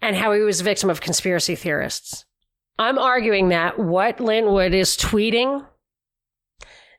and 0.00 0.16
how 0.16 0.32
he 0.32 0.40
was 0.40 0.60
a 0.60 0.64
victim 0.64 0.90
of 0.90 1.00
conspiracy 1.00 1.54
theorists. 1.54 2.24
I'm 2.78 2.98
arguing 2.98 3.48
that 3.48 3.78
what 3.78 4.20
Lin 4.20 4.52
Wood 4.52 4.74
is 4.74 4.96
tweeting 4.96 5.66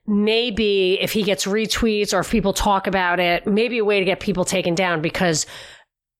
maybe 0.06 0.98
if 1.00 1.12
he 1.12 1.22
gets 1.22 1.46
retweets 1.46 2.12
or 2.12 2.20
if 2.20 2.30
people 2.30 2.52
talk 2.52 2.86
about 2.86 3.20
it, 3.20 3.46
maybe 3.46 3.78
a 3.78 3.84
way 3.84 4.00
to 4.00 4.04
get 4.04 4.20
people 4.20 4.44
taken 4.44 4.74
down 4.74 5.00
because 5.00 5.46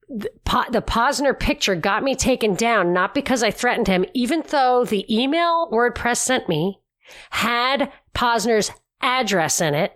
the, 0.08 0.30
the 0.70 0.82
Pozner 0.82 1.38
picture 1.38 1.74
got 1.74 2.02
me 2.02 2.14
taken 2.14 2.54
down, 2.54 2.92
not 2.92 3.14
because 3.14 3.42
I 3.42 3.50
threatened 3.50 3.88
him, 3.88 4.04
even 4.14 4.42
though 4.48 4.84
the 4.84 5.04
email 5.14 5.68
WordPress 5.72 6.18
sent 6.18 6.48
me 6.48 6.80
had 7.30 7.92
Pozner's 8.14 8.70
address 9.00 9.60
in 9.60 9.74
it. 9.74 9.92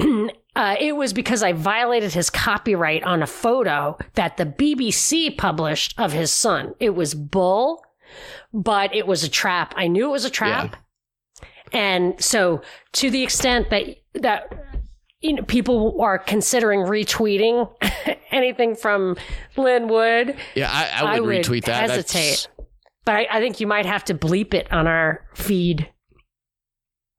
uh, 0.56 0.76
it 0.80 0.96
was 0.96 1.12
because 1.12 1.42
I 1.42 1.52
violated 1.52 2.12
his 2.12 2.30
copyright 2.30 3.02
on 3.04 3.22
a 3.22 3.26
photo 3.26 3.96
that 4.14 4.36
the 4.36 4.46
BBC 4.46 5.36
published 5.36 5.94
of 5.98 6.12
his 6.12 6.32
son. 6.32 6.74
It 6.80 6.90
was 6.90 7.14
bull, 7.14 7.84
but 8.52 8.94
it 8.94 9.06
was 9.06 9.24
a 9.24 9.28
trap. 9.28 9.74
I 9.76 9.86
knew 9.88 10.08
it 10.08 10.12
was 10.12 10.24
a 10.24 10.30
trap. 10.30 10.76
And 11.72 12.20
so 12.22 12.62
to 12.94 13.10
the 13.10 13.22
extent 13.22 13.70
that 13.70 13.84
that 14.14 14.52
you 15.20 15.34
know 15.34 15.42
people 15.44 16.00
are 16.00 16.18
considering 16.18 16.80
retweeting 16.80 17.70
anything 18.32 18.74
from 18.74 19.16
Lin 19.56 19.86
Wood, 19.88 20.36
Yeah, 20.54 20.70
I, 20.70 21.14
I 21.14 21.20
would 21.20 21.28
retweet 21.28 21.64
that. 21.66 21.86
That's- 21.86 22.12
hesitate. 22.12 22.48
But 23.06 23.14
I, 23.16 23.26
I 23.30 23.40
think 23.40 23.60
you 23.60 23.66
might 23.66 23.86
have 23.86 24.04
to 24.06 24.14
bleep 24.14 24.52
it 24.52 24.70
on 24.70 24.86
our 24.86 25.24
feed. 25.34 25.88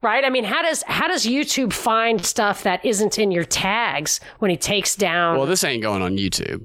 Right? 0.04 0.26
I 0.26 0.30
mean, 0.32 0.44
how 0.46 0.62
does 0.64 0.84
how 0.88 1.08
does 1.08 1.26
YouTube 1.28 1.74
find 1.74 2.26
stuff 2.26 2.64
that 2.64 2.84
isn't 2.84 3.20
in 3.20 3.32
your 3.32 3.44
tags 3.44 4.20
when 4.40 4.50
he 4.50 4.58
takes 4.58 4.96
down 4.96 5.38
well, 5.38 5.46
this 5.46 5.64
ain't 5.64 5.84
going 5.84 6.02
on 6.02 6.18
YouTube. 6.18 6.64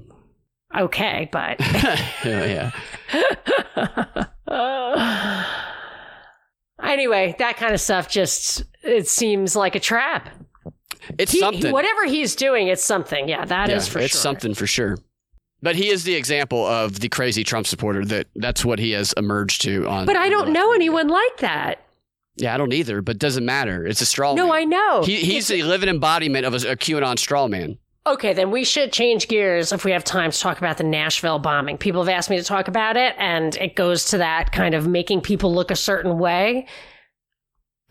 okay, 0.75 1.29
but 1.31 1.59
yeah, 2.25 2.71
anyway, 6.83 7.35
that 7.39 7.57
kind 7.57 7.73
of 7.73 7.81
stuff 7.81 8.09
just 8.09 8.63
it 8.83 9.07
seems 9.07 9.55
like 9.55 9.75
a 9.75 9.79
trap. 9.79 10.29
It's 11.17 11.31
He- 11.31 11.39
something. 11.39 11.71
whatever 11.71 12.05
he's 12.05 12.35
doing, 12.35 12.67
it's 12.67 12.83
something. 12.83 13.29
Yeah, 13.29 13.45
that 13.45 13.69
is 13.69 13.87
Yeah, 13.87 13.93
for 13.93 13.99
it's 13.99 14.13
sure. 14.13 14.21
something 14.21 14.53
for 14.53 14.67
sure. 14.67 14.97
But 15.61 15.75
he 15.75 15.89
is 15.89 16.03
the 16.03 16.13
example 16.15 16.65
of 16.65 16.99
the 16.99 17.09
crazy 17.09 17.43
Trump 17.43 17.65
supporter 17.65 18.05
that 18.05 18.27
that's 18.35 18.63
what 18.63 18.77
he 18.79 18.91
has 18.91 19.13
emerged 19.13 19.61
to 19.63 19.87
on. 19.87 20.05
But 20.05 20.15
I 20.15 20.29
don't 20.29 20.51
know 20.51 20.71
anyone 20.73 21.07
like 21.07 21.37
that. 21.37 21.81
Yeah, 22.37 22.53
I 22.53 22.57
don't 22.57 22.73
either. 22.73 23.01
But 23.01 23.17
doesn't 23.17 23.45
matter. 23.45 23.85
It's 23.85 24.01
a 24.01 24.05
straw. 24.05 24.33
No, 24.33 24.45
man. 24.47 24.53
I 24.53 24.63
know. 24.63 25.03
He, 25.03 25.17
he's 25.17 25.47
the 25.47 25.63
living 25.63 25.89
embodiment 25.89 26.45
of 26.45 26.53
a, 26.53 26.71
a 26.71 26.75
QAnon 26.75 27.19
straw 27.19 27.47
man. 27.47 27.77
Okay, 28.05 28.33
then 28.33 28.51
we 28.51 28.63
should 28.63 28.93
change 28.93 29.27
gears 29.27 29.73
if 29.73 29.83
we 29.83 29.91
have 29.91 30.03
time 30.03 30.31
to 30.31 30.39
talk 30.39 30.59
about 30.59 30.77
the 30.77 30.83
Nashville 30.85 31.39
bombing. 31.39 31.77
People 31.77 32.01
have 32.01 32.09
asked 32.09 32.29
me 32.29 32.37
to 32.37 32.43
talk 32.43 32.69
about 32.69 32.95
it, 32.95 33.13
and 33.17 33.55
it 33.57 33.75
goes 33.75 34.05
to 34.05 34.19
that 34.19 34.53
kind 34.53 34.73
of 34.73 34.87
making 34.87 35.21
people 35.21 35.53
look 35.53 35.71
a 35.71 35.75
certain 35.75 36.17
way. 36.17 36.67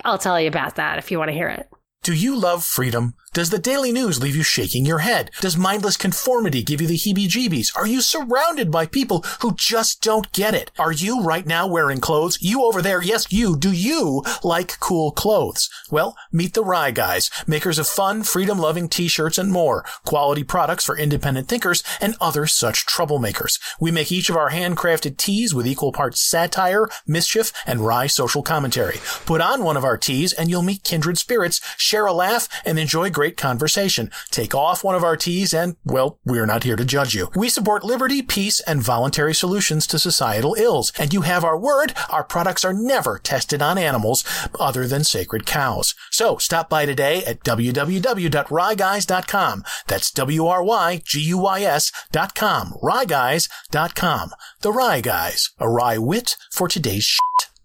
I'll 0.04 0.16
tell 0.16 0.40
you 0.40 0.48
about 0.48 0.76
that 0.76 0.96
if 0.98 1.10
you 1.10 1.18
want 1.18 1.28
to 1.28 1.34
hear 1.34 1.48
it. 1.48 1.68
Do 2.02 2.14
you 2.14 2.38
love 2.38 2.64
freedom? 2.64 3.14
Does 3.36 3.50
the 3.50 3.58
daily 3.58 3.92
news 3.92 4.22
leave 4.22 4.34
you 4.34 4.42
shaking 4.42 4.86
your 4.86 5.00
head? 5.00 5.30
Does 5.42 5.58
mindless 5.58 5.98
conformity 5.98 6.62
give 6.62 6.80
you 6.80 6.86
the 6.86 6.96
heebie 6.96 7.28
jeebies? 7.28 7.70
Are 7.76 7.86
you 7.86 8.00
surrounded 8.00 8.70
by 8.70 8.86
people 8.86 9.26
who 9.40 9.52
just 9.52 10.00
don't 10.00 10.32
get 10.32 10.54
it? 10.54 10.70
Are 10.78 10.90
you 10.90 11.22
right 11.22 11.44
now 11.44 11.66
wearing 11.66 12.00
clothes? 12.00 12.38
You 12.40 12.64
over 12.64 12.80
there, 12.80 13.02
yes, 13.02 13.30
you. 13.30 13.54
Do 13.54 13.72
you 13.72 14.24
like 14.42 14.80
cool 14.80 15.10
clothes? 15.10 15.68
Well, 15.90 16.16
meet 16.32 16.54
the 16.54 16.64
Wry 16.64 16.90
Guys, 16.92 17.30
makers 17.46 17.78
of 17.78 17.86
fun, 17.86 18.22
freedom 18.22 18.58
loving 18.58 18.88
t 18.88 19.06
shirts 19.06 19.36
and 19.36 19.52
more. 19.52 19.84
Quality 20.06 20.42
products 20.42 20.86
for 20.86 20.96
independent 20.96 21.46
thinkers 21.46 21.84
and 22.00 22.16
other 22.22 22.46
such 22.46 22.86
troublemakers. 22.86 23.60
We 23.78 23.90
make 23.90 24.10
each 24.10 24.30
of 24.30 24.36
our 24.38 24.48
handcrafted 24.48 25.18
tees 25.18 25.52
with 25.52 25.66
equal 25.66 25.92
parts 25.92 26.22
satire, 26.22 26.88
mischief, 27.06 27.52
and 27.66 27.82
wry 27.82 28.06
social 28.06 28.42
commentary. 28.42 28.96
Put 29.26 29.42
on 29.42 29.62
one 29.62 29.76
of 29.76 29.84
our 29.84 29.98
tees 29.98 30.32
and 30.32 30.48
you'll 30.48 30.62
meet 30.62 30.84
kindred 30.84 31.18
spirits, 31.18 31.60
share 31.76 32.06
a 32.06 32.14
laugh, 32.14 32.48
and 32.64 32.78
enjoy 32.78 33.10
great 33.10 33.25
conversation. 33.34 34.10
Take 34.30 34.54
off 34.54 34.84
one 34.84 34.94
of 34.94 35.02
our 35.02 35.16
tees 35.16 35.52
and, 35.52 35.76
well, 35.84 36.20
we're 36.24 36.46
not 36.46 36.62
here 36.64 36.76
to 36.76 36.84
judge 36.84 37.14
you. 37.14 37.30
We 37.34 37.48
support 37.48 37.82
liberty, 37.82 38.22
peace, 38.22 38.60
and 38.60 38.82
voluntary 38.82 39.34
solutions 39.34 39.86
to 39.88 39.98
societal 39.98 40.54
ills. 40.54 40.92
And 40.98 41.12
you 41.12 41.22
have 41.22 41.42
our 41.44 41.58
word, 41.58 41.94
our 42.10 42.22
products 42.22 42.64
are 42.64 42.72
never 42.72 43.18
tested 43.18 43.60
on 43.62 43.78
animals 43.78 44.22
other 44.60 44.86
than 44.86 45.02
sacred 45.02 45.46
cows. 45.46 45.94
So 46.10 46.36
stop 46.36 46.68
by 46.68 46.86
today 46.86 47.24
at 47.24 47.42
www.wryguys.com. 47.42 49.64
That's 49.86 50.10
W-R-Y-G-U-Y-S 50.12 51.92
dot 52.12 52.34
com. 52.34 52.74
Wryguys.com. 52.82 54.30
The 54.60 54.72
Wry 54.72 55.00
Guys. 55.00 55.50
A 55.58 55.68
wry 55.68 55.98
wit 55.98 56.36
for 56.52 56.68
today's 56.68 57.04
shit. 57.04 57.55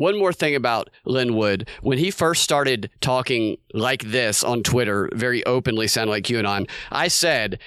One 0.00 0.18
more 0.18 0.32
thing 0.32 0.54
about 0.54 0.88
Lin 1.04 1.36
Wood. 1.36 1.68
When 1.82 1.98
he 1.98 2.10
first 2.10 2.42
started 2.42 2.88
talking 3.02 3.58
like 3.74 4.02
this 4.02 4.42
on 4.42 4.62
Twitter, 4.62 5.10
very 5.12 5.44
openly 5.44 5.88
sounding 5.88 6.10
like 6.10 6.24
QAnon, 6.24 6.70
I 6.90 7.08
said, 7.08 7.58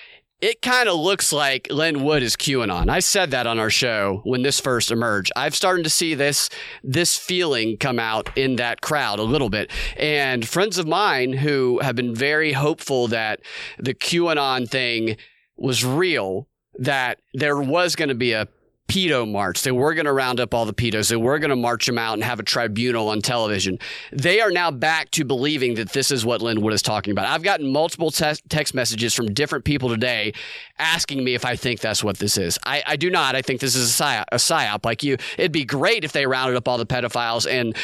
it 0.41 0.63
kind 0.63 0.89
of 0.89 0.96
looks 0.96 1.32
like 1.32 1.67
Lin 1.69 2.04
Wood 2.04 2.24
is 2.24 2.36
QAnon. 2.36 2.89
I 2.89 3.02
said 3.02 3.30
that 3.30 3.46
on 3.46 3.60
our 3.60 3.69
show 3.69 4.22
when 4.24 4.41
this 4.41 4.60
first 4.60 4.89
emerged. 4.89 5.32
I've 5.36 5.54
started 5.54 5.84
to 5.84 5.91
see 5.91 6.15
this 6.15 6.50
this 6.84 7.15
feeling 7.15 7.78
come 7.78 8.00
out 8.00 8.36
in 8.36 8.56
that 8.56 8.82
crowd 8.82 9.19
a 9.19 9.24
little 9.24 9.52
bit. 9.52 9.69
And 9.96 10.48
friends 10.48 10.80
of 10.80 10.88
mine 10.88 11.34
who 11.34 11.82
have 11.84 11.96
been 11.96 12.15
very 12.15 12.54
hopeful 12.54 13.08
that 13.10 13.41
the 13.78 13.93
QAnon 13.93 14.67
thing 14.67 15.17
was 15.56 15.86
real, 15.86 16.48
that 16.80 17.19
there 17.36 17.62
was 17.62 17.96
going 17.96 18.10
to 18.10 18.15
be 18.15 18.32
a 18.32 18.48
pedo 18.88 19.30
march. 19.30 19.63
They 19.63 19.72
were 19.72 19.93
going 19.93 20.06
to 20.06 20.13
round 20.13 20.39
up 20.39 20.54
all 20.54 20.65
the 20.65 20.74
pedos. 20.74 21.10
They 21.10 21.15
were 21.15 21.39
going 21.39 21.50
to 21.50 21.56
march 21.56 21.86
them 21.86 21.98
out 21.98 22.13
and 22.13 22.24
have 22.24 22.39
a 22.39 22.43
tribunal 22.43 23.10
on 23.10 23.22
television. 23.22 23.80
They 24.12 24.41
are 24.41 24.52
now 24.52 24.72
back 24.72 25.10
to 25.12 25.26
believing 25.26 25.76
that 25.76 25.93
this 25.93 26.12
is 26.12 26.26
what 26.26 26.41
Lin 26.41 26.62
Wood 26.62 26.74
is 26.74 26.82
talking 26.82 27.12
about. 27.12 27.26
I've 27.26 27.43
gotten 27.43 27.72
multiple 27.72 28.12
te- 28.12 28.36
text 28.50 28.74
messages 28.74 29.13
from 29.13 29.34
different 29.34 29.65
people 29.65 29.89
today 29.89 30.34
asking 30.78 31.24
me 31.24 31.34
if 31.34 31.46
I 31.46 31.56
think 31.56 31.80
that's 31.80 32.04
what 32.04 32.17
this 32.17 32.38
is. 32.38 32.60
I, 32.65 32.84
I 32.86 32.96
do 32.96 33.10
not. 33.10 33.36
I 33.36 33.41
think 33.41 33.62
this 33.62 33.76
is 33.76 34.00
a 34.00 34.04
psyop, 34.04 34.26
a 34.32 34.38
psyop 34.38 34.86
like 34.86 35.04
you. 35.04 35.17
It'd 35.38 35.52
be 35.52 35.65
great 35.65 36.04
if 36.04 36.12
they 36.12 36.28
rounded 36.28 36.56
up 36.56 36.67
all 36.67 36.78
the 36.78 36.86
pedophiles 36.86 37.50
and 37.50 37.76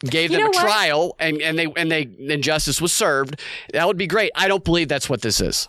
gave 0.00 0.30
You 0.30 0.36
them 0.36 0.46
a 0.46 0.50
what? 0.50 0.60
trial 0.60 1.16
and, 1.18 1.42
and 1.42 1.58
they 1.58 1.66
and 1.76 1.90
they 1.90 2.08
and 2.30 2.42
justice 2.42 2.80
was 2.80 2.92
served, 2.92 3.40
that 3.72 3.86
would 3.86 3.96
be 3.96 4.06
great. 4.06 4.30
I 4.36 4.46
don't 4.46 4.62
believe 4.62 4.88
that's 4.88 5.10
what 5.10 5.22
this 5.22 5.40
is. 5.40 5.68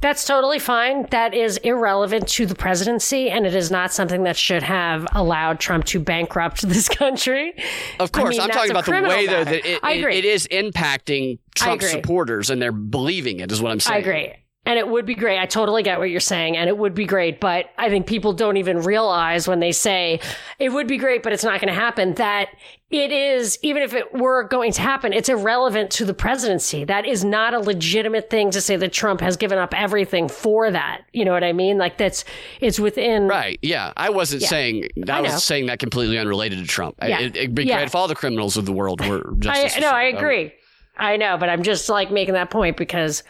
That's 0.00 0.24
totally 0.24 0.60
fine. 0.60 1.06
That 1.10 1.34
is 1.34 1.56
irrelevant 1.58 2.28
to 2.28 2.46
the 2.46 2.54
presidency, 2.54 3.30
and 3.30 3.44
it 3.46 3.54
is 3.54 3.70
not 3.70 3.92
something 3.92 4.22
that 4.22 4.36
should 4.36 4.62
have 4.62 5.06
allowed 5.12 5.58
Trump 5.58 5.86
to 5.86 5.98
bankrupt 5.98 6.62
this 6.68 6.88
country. 6.88 7.54
Of 7.98 8.12
course, 8.12 8.38
I'm 8.38 8.46
that's 8.48 8.56
talking 8.56 8.70
about 8.70 8.84
the 8.84 8.92
way 9.08 9.26
though 9.26 9.44
that 9.44 9.54
it, 9.66 9.80
it- 9.82 10.18
it 10.18 10.24
is 10.24 10.46
impacting 10.52 11.38
Trump 11.54 11.82
supporters 11.82 12.48
and 12.50 12.62
they're 12.62 12.70
believing 12.72 13.40
it 13.40 13.50
is 13.50 13.60
what 13.60 13.72
I'm 13.72 13.80
saying. 13.80 13.96
I 13.96 13.98
agree. 14.00 14.32
And 14.68 14.78
it 14.78 14.86
would 14.86 15.06
be 15.06 15.14
great. 15.14 15.38
I 15.38 15.46
totally 15.46 15.82
get 15.82 15.98
what 15.98 16.10
you're 16.10 16.20
saying. 16.20 16.58
And 16.58 16.68
it 16.68 16.76
would 16.76 16.94
be 16.94 17.06
great. 17.06 17.40
But 17.40 17.70
I 17.78 17.88
think 17.88 18.06
people 18.06 18.34
don't 18.34 18.58
even 18.58 18.80
realize 18.80 19.48
when 19.48 19.60
they 19.60 19.72
say 19.72 20.20
it 20.58 20.68
would 20.68 20.86
be 20.86 20.98
great, 20.98 21.22
but 21.22 21.32
it's 21.32 21.42
not 21.42 21.58
going 21.58 21.72
to 21.72 21.80
happen, 21.80 22.12
that 22.16 22.50
it 22.90 23.10
is, 23.10 23.58
even 23.62 23.82
if 23.82 23.94
it 23.94 24.12
were 24.12 24.42
going 24.44 24.72
to 24.72 24.82
happen, 24.82 25.14
it's 25.14 25.30
irrelevant 25.30 25.90
to 25.92 26.04
the 26.04 26.12
presidency. 26.12 26.84
That 26.84 27.06
is 27.06 27.24
not 27.24 27.54
a 27.54 27.60
legitimate 27.60 28.28
thing 28.28 28.50
to 28.50 28.60
say 28.60 28.76
that 28.76 28.92
Trump 28.92 29.22
has 29.22 29.38
given 29.38 29.56
up 29.56 29.72
everything 29.72 30.28
for 30.28 30.70
that. 30.70 31.00
You 31.14 31.24
know 31.24 31.32
what 31.32 31.44
I 31.44 31.54
mean? 31.54 31.78
Like 31.78 31.96
that's, 31.96 32.26
it's 32.60 32.78
within. 32.78 33.26
Right. 33.26 33.58
Yeah. 33.62 33.94
I 33.96 34.10
wasn't 34.10 34.42
Yeah. 34.42 34.48
saying 34.48 34.88
I, 35.08 35.12
I 35.12 35.20
was 35.22 35.42
saying 35.44 35.64
that 35.66 35.78
completely 35.78 36.18
unrelated 36.18 36.58
to 36.58 36.66
Trump. 36.66 36.96
Yeah. 37.02 37.20
It, 37.20 37.36
would 37.38 37.54
be 37.54 37.64
Yeah. 37.64 37.76
great 37.76 37.86
if 37.86 37.94
all 37.94 38.06
the 38.06 38.14
criminals 38.14 38.58
of 38.58 38.66
the 38.66 38.72
world 38.72 39.00
were 39.00 39.32
just. 39.38 39.78
I 39.78 39.80
no, 39.80 39.88
I 39.88 40.02
agree. 40.04 40.52
I 41.00 41.16
know, 41.16 41.38
but 41.38 41.48
I'm 41.48 41.62
just 41.62 41.88
like 41.88 42.10
making 42.10 42.34
that 42.34 42.50
point 42.50 42.76
because 42.76 43.22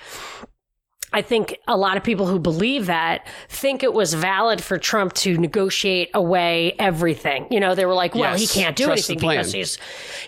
I 1.12 1.23
think 1.23 1.57
a 1.66 1.77
lot 1.77 1.97
of 1.97 2.05
people 2.05 2.27
who 2.27 2.38
believe 2.38 2.87
that 2.87 3.27
think 3.49 3.83
it 3.83 3.94
was 3.94 4.12
valid 4.14 4.62
for 4.62 4.77
Trump 4.77 5.14
to 5.14 5.38
negotiate 5.38 6.11
away 6.12 6.75
everything. 6.79 7.47
You 7.51 7.61
know, 7.61 7.75
they 7.75 7.87
were 7.87 7.94
like, 7.94 8.14
well, 8.14 8.33
Yes. 8.38 8.53
he 8.53 8.61
can't 8.61 8.77
do 8.77 8.90
anything 8.90 9.18
because 9.18 9.53
he's 9.53 9.79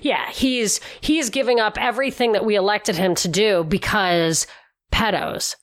yeah, 0.01 0.31
he's 0.31 0.81
he's 1.03 1.29
giving 1.29 1.61
up 1.61 1.77
everything 1.79 2.33
that 2.33 2.45
we 2.47 2.57
elected 2.57 2.97
him 2.97 3.15
to 3.17 3.29
do 3.29 3.65
because 3.65 4.47
pedos. 4.93 5.55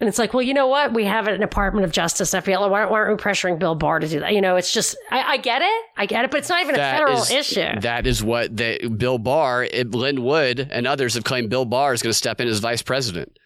And 0.00 0.08
it's 0.08 0.18
like, 0.18 0.34
well, 0.34 0.42
you 0.42 0.54
know 0.54 0.66
what? 0.66 0.92
We 0.92 1.04
have 1.04 1.28
an 1.28 1.38
Department 1.40 1.84
of 1.84 1.92
Justice, 1.92 2.32
FBI. 2.32 2.68
Why 2.68 2.80
aren't, 2.80 2.90
why 2.90 2.98
aren't 2.98 3.16
we 3.16 3.22
pressuring 3.22 3.60
Bill 3.60 3.76
Barr 3.76 4.00
to 4.00 4.08
do 4.08 4.20
that? 4.20 4.32
You 4.34 4.40
know, 4.40 4.56
it's 4.56 4.72
just, 4.72 4.96
I, 5.10 5.22
I 5.22 5.36
get 5.36 5.62
it. 5.62 5.84
I 5.96 6.06
get 6.06 6.24
it, 6.24 6.32
but 6.32 6.38
it's 6.38 6.48
not 6.48 6.60
even 6.62 6.74
a 6.74 6.78
federal 6.78 7.22
is- 7.22 7.30
issue. 7.30 7.80
That 7.80 8.04
is 8.06 8.22
what 8.22 8.54
the, 8.56 8.88
Bill 8.88 9.18
Barr, 9.18 9.68
Lin 9.72 10.24
Wood, 10.24 10.68
and 10.72 10.86
others 10.88 11.14
have 11.14 11.22
claimed 11.22 11.48
Bill 11.48 11.64
Barr 11.64 11.94
is 11.94 12.02
going 12.02 12.10
to 12.10 12.14
step 12.18 12.40
in 12.40 12.48
as 12.48 12.58
vice 12.58 12.82
president. 12.82 13.38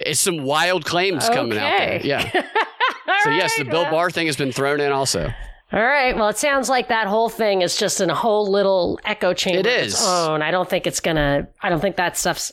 It's 0.00 0.20
some 0.20 0.38
wild 0.44 0.84
claims 0.84 1.28
coming 1.28 1.58
out 1.58 1.78
there. 1.78 2.00
Yeah. 2.02 2.44
So, 3.24 3.30
yes, 3.30 3.56
the 3.58 3.64
Bill. 3.64 3.84
Barr 3.90 4.10
thing 4.10 4.26
has 4.26 4.36
been 4.36 4.52
thrown 4.52 4.80
in 4.80 4.92
also. 4.92 5.32
All 5.72 5.82
right. 5.82 6.14
Well, 6.14 6.28
it 6.28 6.38
sounds 6.38 6.68
like 6.68 6.86
that 6.88 7.08
whole 7.08 7.28
thing 7.28 7.62
is 7.62 7.76
just 7.76 8.00
in 8.00 8.10
a 8.10 8.14
whole 8.14 8.46
little 8.48 9.00
echo 9.04 9.34
chamber 9.34 9.60
It 9.60 9.66
of 9.66 9.72
is. 9.72 9.94
its 9.94 10.06
own. 10.06 10.40
I 10.40 10.52
don't 10.52 10.68
think 10.70 10.86
it's 10.86 11.00
gonna. 11.00 11.48
I 11.60 11.68
don't 11.68 11.80
think 11.80 11.96
that 11.96 12.16
stuff's. 12.16 12.52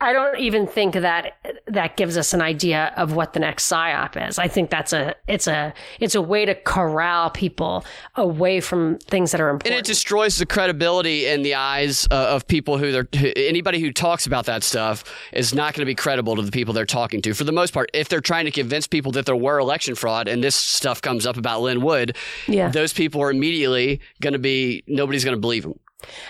I 0.00 0.12
don't 0.12 0.38
even 0.38 0.68
think 0.68 0.94
that 0.94 1.38
that 1.66 1.96
gives 1.96 2.16
us 2.16 2.32
an 2.32 2.40
idea 2.40 2.92
of 2.96 3.14
what 3.14 3.32
the 3.32 3.40
next 3.40 3.68
psyop 3.68 4.28
is. 4.28 4.38
I 4.38 4.46
think 4.46 4.70
that's 4.70 4.92
a 4.92 5.16
it's 5.26 5.48
a 5.48 5.74
it's 5.98 6.14
a 6.14 6.22
way 6.22 6.44
to 6.44 6.54
corral 6.54 7.30
people 7.30 7.84
away 8.14 8.60
from 8.60 8.98
things 8.98 9.32
that 9.32 9.40
are 9.40 9.48
important. 9.48 9.74
And 9.74 9.84
it 9.84 9.86
destroys 9.86 10.38
the 10.38 10.46
credibility 10.46 11.26
in 11.26 11.42
the 11.42 11.56
eyes 11.56 12.06
uh, 12.12 12.14
of 12.14 12.46
people 12.46 12.78
who 12.78 12.92
they're 12.92 13.08
who, 13.18 13.32
anybody 13.34 13.80
who 13.80 13.92
talks 13.92 14.24
about 14.24 14.46
that 14.46 14.62
stuff 14.62 15.02
is 15.32 15.52
not 15.52 15.74
going 15.74 15.82
to 15.82 15.86
be 15.86 15.96
credible 15.96 16.36
to 16.36 16.42
the 16.42 16.52
people 16.52 16.72
they're 16.72 16.86
talking 16.86 17.20
to 17.22 17.34
for 17.34 17.42
the 17.42 17.52
most 17.52 17.74
part. 17.74 17.90
If 17.92 18.08
they're 18.08 18.20
trying 18.20 18.44
to 18.44 18.52
convince 18.52 18.86
people 18.86 19.10
that 19.12 19.26
there 19.26 19.34
were 19.34 19.58
election 19.58 19.96
fraud 19.96 20.28
and 20.28 20.44
this 20.44 20.54
stuff 20.54 21.02
comes 21.02 21.26
up 21.26 21.36
about 21.36 21.60
Lin 21.60 21.82
Wood, 21.82 22.16
yeah. 22.46 22.68
those 22.68 22.92
people 22.92 23.20
are 23.20 23.32
immediately 23.32 24.00
going 24.20 24.32
to 24.32 24.38
be 24.38 24.84
nobody's 24.86 25.24
going 25.24 25.36
to 25.36 25.40
believe 25.40 25.64
them. 25.64 25.80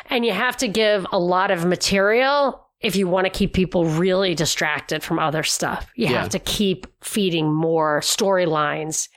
And 0.06 0.24
you 0.24 0.32
have 0.32 0.56
to 0.58 0.68
give 0.68 1.06
a 1.12 1.18
lot 1.18 1.50
of 1.50 1.66
material 1.66 2.64
if 2.80 2.94
you 2.96 3.08
want 3.08 3.24
to 3.26 3.30
keep 3.30 3.52
people 3.52 3.84
really 3.86 4.34
distracted 4.34 5.02
from 5.02 5.18
other 5.18 5.42
stuff. 5.42 5.90
You 5.96 6.06
Yeah. 6.08 6.20
have 6.20 6.28
to 6.30 6.38
keep 6.38 6.86
feeding 7.02 7.52
more 7.52 8.00
storylines 8.00 9.08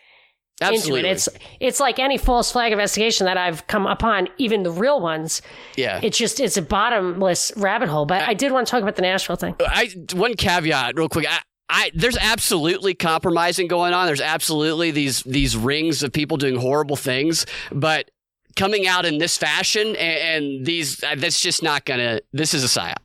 Absolutely, 0.62 1.00
into 1.00 1.10
it. 1.10 1.12
It's 1.14 1.30
it's 1.60 1.80
like 1.80 1.98
any 2.00 2.18
false 2.18 2.52
flag 2.52 2.72
investigation 2.72 3.26
that 3.26 3.38
I've 3.38 3.66
come 3.68 3.88
upon, 3.88 4.28
even 4.38 4.62
the 4.64 4.72
real 4.72 5.00
ones. 5.00 5.42
yeah. 5.76 6.00
It's 6.04 6.18
just 6.18 6.40
it's 6.40 6.58
a 6.58 6.62
bottomless 6.62 7.52
rabbit 7.56 7.90
hole. 7.90 8.06
But 8.06 8.22
I 8.24 8.34
did 8.36 8.52
want 8.52 8.68
to 8.68 8.72
talk 8.72 8.82
about 8.84 8.96
the 8.96 9.02
Nashville 9.02 9.36
thing. 9.38 9.56
I 9.60 9.90
one 10.14 10.36
caveat 10.36 10.96
real 10.98 11.10
quick. 11.10 11.26
I, 11.28 11.40
I 11.70 11.92
there's 11.96 12.18
absolutely 12.18 12.94
compromising 12.94 13.68
going 13.68 13.94
on. 13.94 14.06
There's 14.06 14.22
absolutely 14.22 14.92
these 14.92 15.24
these 15.24 15.58
rings 15.58 16.04
of 16.04 16.14
people 16.14 16.38
doing 16.38 16.58
horrible 16.58 16.96
things, 16.96 17.46
but 17.72 18.12
coming 18.56 18.86
out 18.86 19.06
in 19.06 19.18
this 19.18 19.38
fashion 19.38 19.88
and, 19.96 19.98
and 19.98 20.66
these 20.66 21.04
uh, 21.04 21.16
that's 21.18 21.40
just 21.42 21.64
not 21.64 21.86
gonna. 21.86 22.20
This 22.34 22.54
is 22.54 22.64
a 22.64 22.68
psyop. 22.68 22.98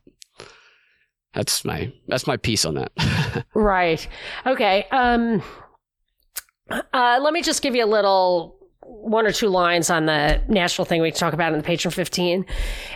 That's 1.37 1.67
my 1.67 1.93
that's 2.09 2.27
my 2.27 2.39
piece 2.39 2.65
on 2.65 2.75
that. 2.75 2.93
Right. 3.55 4.07
Okay. 4.47 4.87
Um. 4.91 5.43
Uh, 6.69 7.21
let 7.23 7.33
me 7.33 7.43
just 7.43 7.63
give 7.63 7.77
you 7.77 7.85
a 7.85 7.87
little 7.87 8.57
one 8.81 9.27
or 9.27 9.33
two 9.33 9.49
lines 9.49 9.91
on 9.91 10.07
the 10.07 10.41
Nashville 10.49 10.85
thing 10.85 11.03
we 11.03 11.11
talk 11.11 11.33
about 11.33 11.53
in 11.53 11.61
the 11.61 11.65
Patreon 11.65 11.93
15. 11.93 12.45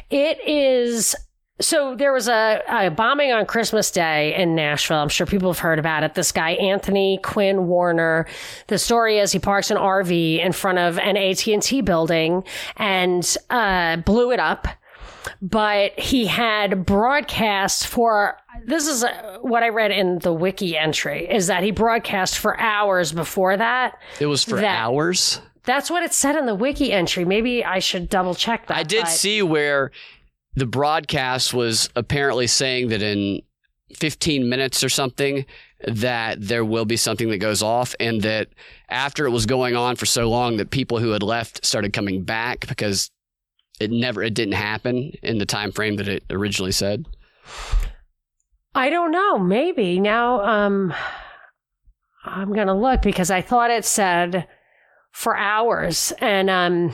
It 0.09 0.48
is 0.48 1.14
so 1.61 1.94
there 1.94 2.12
was 2.12 2.26
a, 2.26 2.62
a 2.68 2.90
bombing 2.90 3.33
on 3.33 3.44
Christmas 3.44 3.90
Day 3.90 4.35
in 4.35 4.55
Nashville. 4.55 4.98
I'm 4.98 5.11
sure 5.11 5.26
people 5.26 5.53
have 5.53 5.59
heard 5.59 5.79
about 5.79 6.03
it. 6.03 6.14
This 6.14 6.33
guy 6.33 6.53
Anthony 6.53 7.20
Quinn 7.22 7.66
Warner. 7.66 8.26
The 8.68 8.79
story 8.79 9.18
is 9.18 9.33
he 9.33 9.38
parks 9.38 9.70
an 9.70 9.76
RV 9.76 10.40
in 10.40 10.53
front 10.53 10.79
of 10.79 10.98
an 10.98 11.16
AT&T 11.18 11.83
building 11.83 12.44
and 12.76 13.37
uh, 13.50 13.96
blew 13.98 14.33
it 14.33 14.40
up 14.40 14.66
but 15.42 15.98
he 15.98 16.26
had 16.26 16.85
broadcast 16.85 17.87
for 17.87 18.37
this 18.66 18.87
is 18.87 19.03
uh, 19.05 19.38
what 19.40 19.62
I 19.62 19.68
read 19.70 19.90
in 19.90 20.18
the 20.18 20.33
wiki 20.33 20.76
entry 20.76 21.26
is 21.31 21.46
that 21.46 21.62
he 21.62 21.70
broadcast 21.70 22.38
for 22.38 22.59
hours 22.61 23.12
before 23.12 23.57
that. 23.57 23.98
it 24.20 24.26
was 24.26 24.44
for 24.44 24.57
That- 24.57 24.79
hours. 24.79 25.40
That's 25.64 25.90
what 25.90 26.03
it 26.03 26.12
said 26.14 26.37
in 26.37 26.46
the 26.46 26.55
wiki 26.55 26.90
entry. 26.92 27.24
Maybe 27.24 27.62
I 27.64 27.79
should 27.81 28.09
double 28.09 28.35
check 28.35 28.66
that. 28.66 28.76
I 28.76 28.83
did 28.83 29.03
but- 29.03 29.11
see 29.11 29.42
where 29.42 29.90
the 30.55 30.66
broadcast 30.66 31.55
was 31.55 31.88
apparently 31.96 32.46
saying 32.46 32.88
that 32.88 33.03
in 33.03 33.40
15 33.96 34.48
minutes 34.48 34.83
or 34.85 34.88
something 34.88 35.44
that 35.87 36.40
there 36.40 36.64
will 36.64 36.85
be 36.85 36.96
something 36.96 37.29
that 37.31 37.38
goes 37.38 37.62
off 37.62 37.94
and 38.00 38.22
that 38.22 38.48
after 38.88 39.26
it 39.26 39.31
was 39.31 39.46
going 39.46 39.74
on 39.76 39.96
for 39.96 40.07
so 40.07 40.29
long 40.29 40.57
that 40.59 40.70
people 40.70 40.98
who 40.98 41.11
had 41.11 41.22
left 41.22 41.64
started 41.64 41.92
coming 41.92 42.22
back 42.22 42.66
because 42.68 43.11
it 43.80 43.90
never 43.90 44.22
it 44.22 44.34
didn't 44.34 44.54
happen 44.54 45.12
in 45.22 45.38
the 45.38 45.46
time 45.46 45.72
frame 45.72 45.96
that 45.96 46.08
it 46.08 46.24
originally 46.30 46.72
said. 46.72 47.06
I 48.74 48.90
don't 48.90 49.10
know. 49.10 49.38
Maybe 49.38 49.98
now. 49.98 50.42
Um, 50.42 50.94
I'm 52.24 52.52
gonna 52.52 52.78
look 52.78 53.02
because 53.02 53.30
I 53.30 53.40
thought 53.40 53.70
it 53.70 53.84
said 53.84 54.46
for 55.10 55.36
hours, 55.36 56.12
and 56.20 56.48
um. 56.48 56.92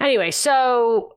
Anyway, 0.00 0.32
so 0.32 1.13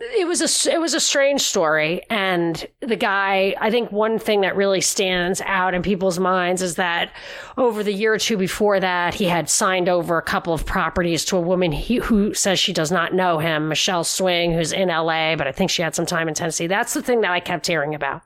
it 0.00 0.26
was 0.26 0.40
a 0.40 0.72
it 0.72 0.80
was 0.80 0.94
a 0.94 1.00
strange 1.00 1.42
story, 1.42 2.02
and 2.08 2.66
the 2.80 2.96
guy. 2.96 3.54
I 3.60 3.70
think 3.70 3.92
one 3.92 4.18
thing 4.18 4.40
that 4.40 4.56
really 4.56 4.80
stands 4.80 5.42
out 5.42 5.74
in 5.74 5.82
people's 5.82 6.18
minds 6.18 6.62
is 6.62 6.76
that 6.76 7.12
over 7.58 7.82
the 7.82 7.92
year 7.92 8.14
or 8.14 8.18
two 8.18 8.38
before 8.38 8.80
that, 8.80 9.12
he 9.12 9.26
had 9.26 9.50
signed 9.50 9.90
over 9.90 10.16
a 10.16 10.22
couple 10.22 10.54
of 10.54 10.64
properties 10.64 11.26
to 11.26 11.36
a 11.36 11.40
woman 11.40 11.70
he, 11.70 11.96
who 11.96 12.32
says 12.32 12.58
she 12.58 12.72
does 12.72 12.90
not 12.90 13.12
know 13.12 13.38
him, 13.38 13.68
Michelle 13.68 14.04
Swing, 14.04 14.54
who's 14.54 14.72
in 14.72 14.88
LA, 14.88 15.36
but 15.36 15.46
I 15.46 15.52
think 15.52 15.70
she 15.70 15.82
had 15.82 15.94
some 15.94 16.06
time 16.06 16.28
in 16.28 16.34
Tennessee. 16.34 16.66
That's 16.66 16.94
the 16.94 17.02
thing 17.02 17.20
that 17.20 17.30
I 17.30 17.40
kept 17.40 17.66
hearing 17.66 17.94
about. 17.94 18.22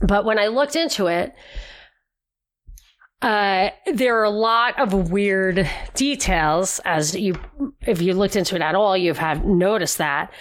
But 0.00 0.24
when 0.24 0.38
I 0.38 0.46
looked 0.46 0.76
into 0.76 1.08
it, 1.08 1.34
uh, 3.22 3.70
there 3.92 4.18
are 4.18 4.24
a 4.24 4.30
lot 4.30 4.78
of 4.78 5.10
weird 5.10 5.68
details, 5.94 6.80
as 6.84 7.14
you, 7.16 7.34
if 7.82 8.00
you 8.00 8.14
looked 8.14 8.36
into 8.36 8.54
it 8.54 8.62
at 8.62 8.74
all, 8.74 8.96
you've 8.96 9.20
noticed 9.44 9.98
that. 9.98 10.32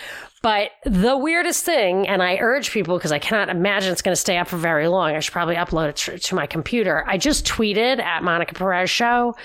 But 0.43 0.71
the 0.85 1.17
weirdest 1.17 1.65
thing, 1.65 2.07
and 2.07 2.21
I 2.21 2.37
urge 2.37 2.71
people 2.71 2.97
because 2.97 3.11
I 3.11 3.19
cannot 3.19 3.49
imagine 3.49 3.91
it's 3.91 4.03
going 4.03 4.13
to 4.13 4.19
stay 4.21 4.37
up 4.37 4.47
for 4.47 4.57
very 4.57 4.87
long. 4.87 5.15
I 5.15 5.19
should 5.19 5.33
probably 5.33 5.55
upload 5.55 5.89
it 5.89 6.21
to 6.21 6.35
my 6.35 6.45
computer. 6.45 7.03
I 7.07 7.17
just 7.17 7.45
tweeted 7.45 7.99
at 7.99 8.23
Monica 8.23 8.53
Perez 8.53 8.89
Show 8.89 9.35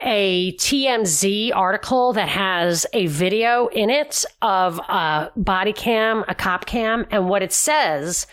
a 0.00 0.52
TMZ 0.56 1.52
article 1.54 2.12
that 2.14 2.28
has 2.28 2.86
a 2.92 3.06
video 3.06 3.68
in 3.68 3.90
it 3.90 4.24
of 4.42 4.78
a 4.80 5.30
body 5.36 5.72
cam, 5.72 6.24
a 6.28 6.34
cop 6.34 6.66
cam, 6.66 7.06
and 7.10 7.28
what 7.28 7.42
it 7.42 7.52
says. 7.52 8.26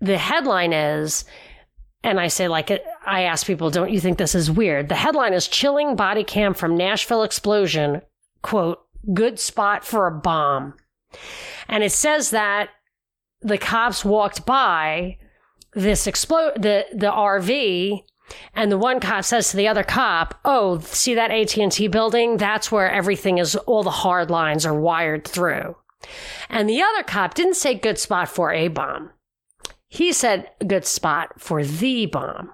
The 0.00 0.18
headline 0.18 0.72
is, 0.72 1.24
and 2.04 2.18
I 2.18 2.28
say, 2.28 2.48
like, 2.48 2.70
I 3.06 3.22
ask 3.22 3.46
people, 3.46 3.70
don't 3.70 3.90
you 3.90 4.00
think 4.00 4.18
this 4.18 4.34
is 4.34 4.50
weird? 4.50 4.88
The 4.88 4.94
headline 4.94 5.32
is 5.32 5.48
Chilling 5.48 5.96
Body 5.96 6.24
Cam 6.24 6.54
from 6.54 6.76
Nashville 6.76 7.22
Explosion, 7.22 8.02
quote, 8.42 8.80
good 9.14 9.38
spot 9.38 9.84
for 9.84 10.06
a 10.06 10.12
bomb. 10.12 10.74
And 11.68 11.84
it 11.84 11.92
says 11.92 12.30
that 12.30 12.70
the 13.40 13.58
cops 13.58 14.04
walked 14.04 14.46
by 14.46 15.18
this 15.74 16.06
explode, 16.06 16.62
the, 16.62 16.86
the 16.92 17.10
RV 17.10 18.02
and 18.54 18.70
the 18.70 18.78
one 18.78 19.00
cop 19.00 19.24
says 19.24 19.50
to 19.50 19.56
the 19.56 19.68
other 19.68 19.82
cop, 19.82 20.38
"Oh, 20.44 20.78
see 20.80 21.14
that 21.14 21.30
AT&T 21.30 21.88
building? 21.88 22.36
That's 22.36 22.70
where 22.70 22.90
everything 22.90 23.38
is 23.38 23.56
all 23.56 23.82
the 23.82 23.90
hard 23.90 24.30
lines 24.30 24.64
are 24.64 24.78
wired 24.78 25.26
through." 25.26 25.76
And 26.48 26.68
the 26.68 26.82
other 26.82 27.02
cop 27.02 27.34
didn't 27.34 27.54
say 27.54 27.74
good 27.74 27.98
spot 27.98 28.28
for 28.28 28.52
a 28.52 28.68
bomb. 28.68 29.10
He 29.92 30.14
said 30.14 30.48
a 30.58 30.64
good 30.64 30.86
spot 30.86 31.38
for 31.38 31.62
the 31.62 32.06
bomb. 32.06 32.50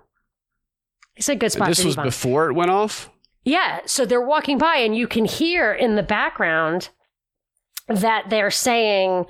He 1.15 1.23
said 1.23 1.39
good 1.39 1.53
spot 1.53 1.69
This 1.69 1.79
for 1.81 1.87
was 1.87 1.95
the 1.95 2.01
bomb. 2.01 2.09
before 2.09 2.51
it 2.51 2.55
went 2.55 2.73
off? 2.73 3.11
Yeah, 3.45 3.79
so 3.87 4.05
they're 4.05 4.21
walking 4.21 4.59
by, 4.59 4.79
and 4.79 4.97
you 4.97 5.07
can 5.07 5.25
hear 5.25 5.73
in 5.73 5.95
the 5.95 6.03
background 6.03 6.89
that 7.87 8.25
they're 8.29 8.51
saying, 8.51 9.27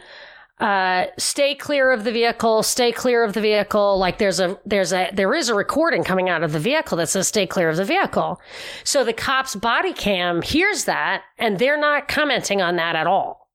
uh, 0.59 1.09
"Stay 1.19 1.55
clear 1.55 1.93
of 1.93 2.05
the 2.05 2.11
vehicle. 2.11 2.63
Stay 2.63 2.93
clear 2.93 3.25
of 3.25 3.35
the 3.35 3.43
vehicle." 3.43 3.99
Like 3.99 4.17
there's 4.17 4.41
a 4.41 4.59
there's 4.65 4.95
a 4.95 5.11
there 5.13 5.35
is 5.35 5.51
a 5.51 5.55
recording 5.55 6.03
coming 6.03 6.31
out 6.31 6.43
of 6.43 6.53
the 6.53 6.59
vehicle 6.59 6.97
that 6.97 7.11
says 7.11 7.29
"Stay 7.29 7.47
clear 7.47 7.69
of 7.69 7.77
the 7.77 7.85
vehicle." 7.85 8.41
So 8.85 9.05
the 9.05 9.13
cop's 9.13 9.55
body 9.55 9.93
cam 9.93 10.41
hears 10.41 10.85
that, 10.85 11.25
and 11.37 11.59
they're 11.59 11.79
not 11.79 12.09
commenting 12.09 12.63
on 12.63 12.77
that 12.77 12.97
at 12.97 13.07
all. 13.07 13.48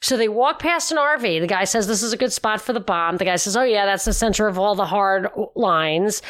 So 0.00 0.16
they 0.16 0.28
walk 0.28 0.58
past 0.58 0.92
an 0.92 0.98
RV. 0.98 1.40
The 1.40 1.46
guy 1.46 1.64
says, 1.64 1.86
This 1.86 2.02
is 2.02 2.12
a 2.12 2.16
good 2.16 2.32
spot 2.32 2.60
for 2.60 2.72
the 2.72 2.80
bomb. 2.80 3.16
The 3.16 3.24
guy 3.24 3.36
says, 3.36 3.56
Oh, 3.56 3.62
yeah, 3.62 3.86
that's 3.86 4.04
the 4.04 4.12
center 4.12 4.46
of 4.46 4.58
all 4.58 4.74
the 4.74 4.86
hard 4.86 5.28
lines. 5.54 6.22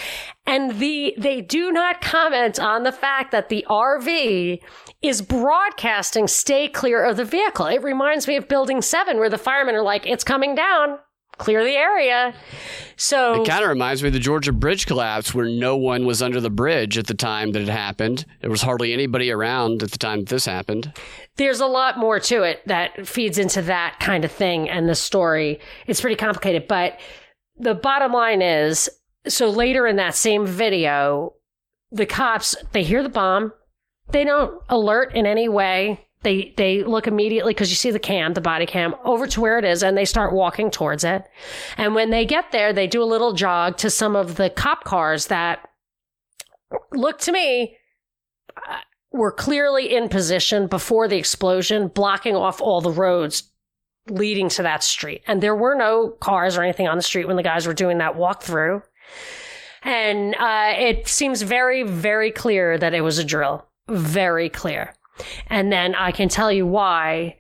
And 0.46 0.78
the, 0.78 1.14
they 1.18 1.40
do 1.40 1.72
not 1.72 2.00
comment 2.00 2.60
on 2.60 2.84
the 2.84 2.92
fact 2.92 3.32
that 3.32 3.48
the 3.48 3.66
RV 3.68 4.60
is 5.02 5.20
broadcasting 5.20 6.28
stay 6.28 6.68
clear 6.68 7.04
of 7.04 7.16
the 7.16 7.24
vehicle. 7.24 7.66
It 7.66 7.82
reminds 7.82 8.28
me 8.28 8.36
of 8.36 8.48
Building 8.48 8.80
7, 8.80 9.18
where 9.18 9.30
the 9.30 9.38
firemen 9.38 9.74
are 9.74 9.82
like, 9.82 10.06
It's 10.06 10.24
coming 10.24 10.54
down. 10.54 10.98
Clear 11.38 11.64
the 11.64 11.76
area. 11.76 12.34
So 12.96 13.42
It 13.42 13.48
kind 13.48 13.62
of 13.62 13.68
reminds 13.68 14.02
me 14.02 14.08
of 14.08 14.14
the 14.14 14.20
Georgia 14.20 14.52
bridge 14.52 14.86
collapse 14.86 15.34
where 15.34 15.48
no 15.48 15.76
one 15.76 16.06
was 16.06 16.22
under 16.22 16.40
the 16.40 16.50
bridge 16.50 16.96
at 16.96 17.06
the 17.06 17.14
time 17.14 17.52
that 17.52 17.62
it 17.62 17.68
happened. 17.68 18.24
There 18.40 18.50
was 18.50 18.62
hardly 18.62 18.92
anybody 18.94 19.30
around 19.30 19.82
at 19.82 19.90
the 19.90 19.98
time 19.98 20.20
that 20.20 20.28
this 20.28 20.46
happened. 20.46 20.92
there's 21.36 21.60
a 21.60 21.66
lot 21.66 21.98
more 21.98 22.18
to 22.18 22.42
it 22.42 22.66
that 22.66 23.06
feeds 23.06 23.36
into 23.38 23.60
that 23.62 23.98
kind 24.00 24.24
of 24.24 24.32
thing 24.32 24.70
and 24.70 24.88
the 24.88 24.94
story. 24.94 25.60
It's 25.86 26.00
pretty 26.00 26.16
complicated, 26.16 26.66
but 26.68 26.98
the 27.58 27.74
bottom 27.74 28.12
line 28.12 28.40
is 28.40 28.88
so 29.28 29.50
later 29.50 29.86
in 29.86 29.96
that 29.96 30.14
same 30.14 30.46
video, 30.46 31.34
the 31.90 32.06
cops, 32.06 32.56
they 32.72 32.82
hear 32.82 33.02
the 33.02 33.08
bomb. 33.08 33.52
They 34.10 34.24
don't 34.24 34.62
alert 34.68 35.14
in 35.14 35.26
any 35.26 35.48
way. 35.48 36.05
They 36.26 36.52
they 36.56 36.82
look 36.82 37.06
immediately 37.06 37.54
because 37.54 37.70
you 37.70 37.76
see 37.76 37.92
the 37.92 38.00
cam, 38.00 38.34
the 38.34 38.40
body 38.40 38.66
cam, 38.66 38.96
over 39.04 39.28
to 39.28 39.40
where 39.40 39.60
it 39.60 39.64
is, 39.64 39.84
and 39.84 39.96
they 39.96 40.04
start 40.04 40.32
walking 40.32 40.72
towards 40.72 41.04
it. 41.04 41.22
And 41.76 41.94
when 41.94 42.10
they 42.10 42.24
get 42.26 42.50
there, 42.50 42.72
they 42.72 42.88
do 42.88 43.00
a 43.00 43.04
little 43.04 43.32
jog 43.32 43.76
to 43.76 43.90
some 43.90 44.16
of 44.16 44.34
the 44.34 44.50
cop 44.50 44.82
cars 44.82 45.28
that 45.28 45.68
look 46.92 47.20
to 47.20 47.30
me 47.30 47.76
uh, 48.56 48.78
were 49.12 49.30
clearly 49.30 49.94
in 49.94 50.08
position 50.08 50.66
before 50.66 51.06
the 51.06 51.16
explosion, 51.16 51.86
blocking 51.86 52.34
off 52.34 52.60
all 52.60 52.80
the 52.80 52.90
roads 52.90 53.44
leading 54.08 54.48
to 54.48 54.64
that 54.64 54.82
street. 54.82 55.22
And 55.28 55.40
there 55.40 55.54
were 55.54 55.76
no 55.76 56.08
cars 56.18 56.56
or 56.56 56.64
anything 56.64 56.88
on 56.88 56.96
the 56.96 57.04
street 57.04 57.28
when 57.28 57.36
the 57.36 57.44
guys 57.44 57.68
were 57.68 57.72
doing 57.72 57.98
that 57.98 58.16
walkthrough. 58.16 58.82
And 59.84 60.34
uh, 60.34 60.74
it 60.76 61.06
seems 61.06 61.42
very, 61.42 61.84
very 61.84 62.32
clear 62.32 62.76
that 62.78 62.94
it 62.94 63.02
was 63.02 63.18
a 63.18 63.24
drill. 63.24 63.64
Very 63.88 64.48
clear. 64.48 64.92
And 65.48 65.72
then 65.72 65.94
I 65.94 66.12
can 66.12 66.28
tell 66.28 66.50
you 66.50 66.66
why 66.66 67.36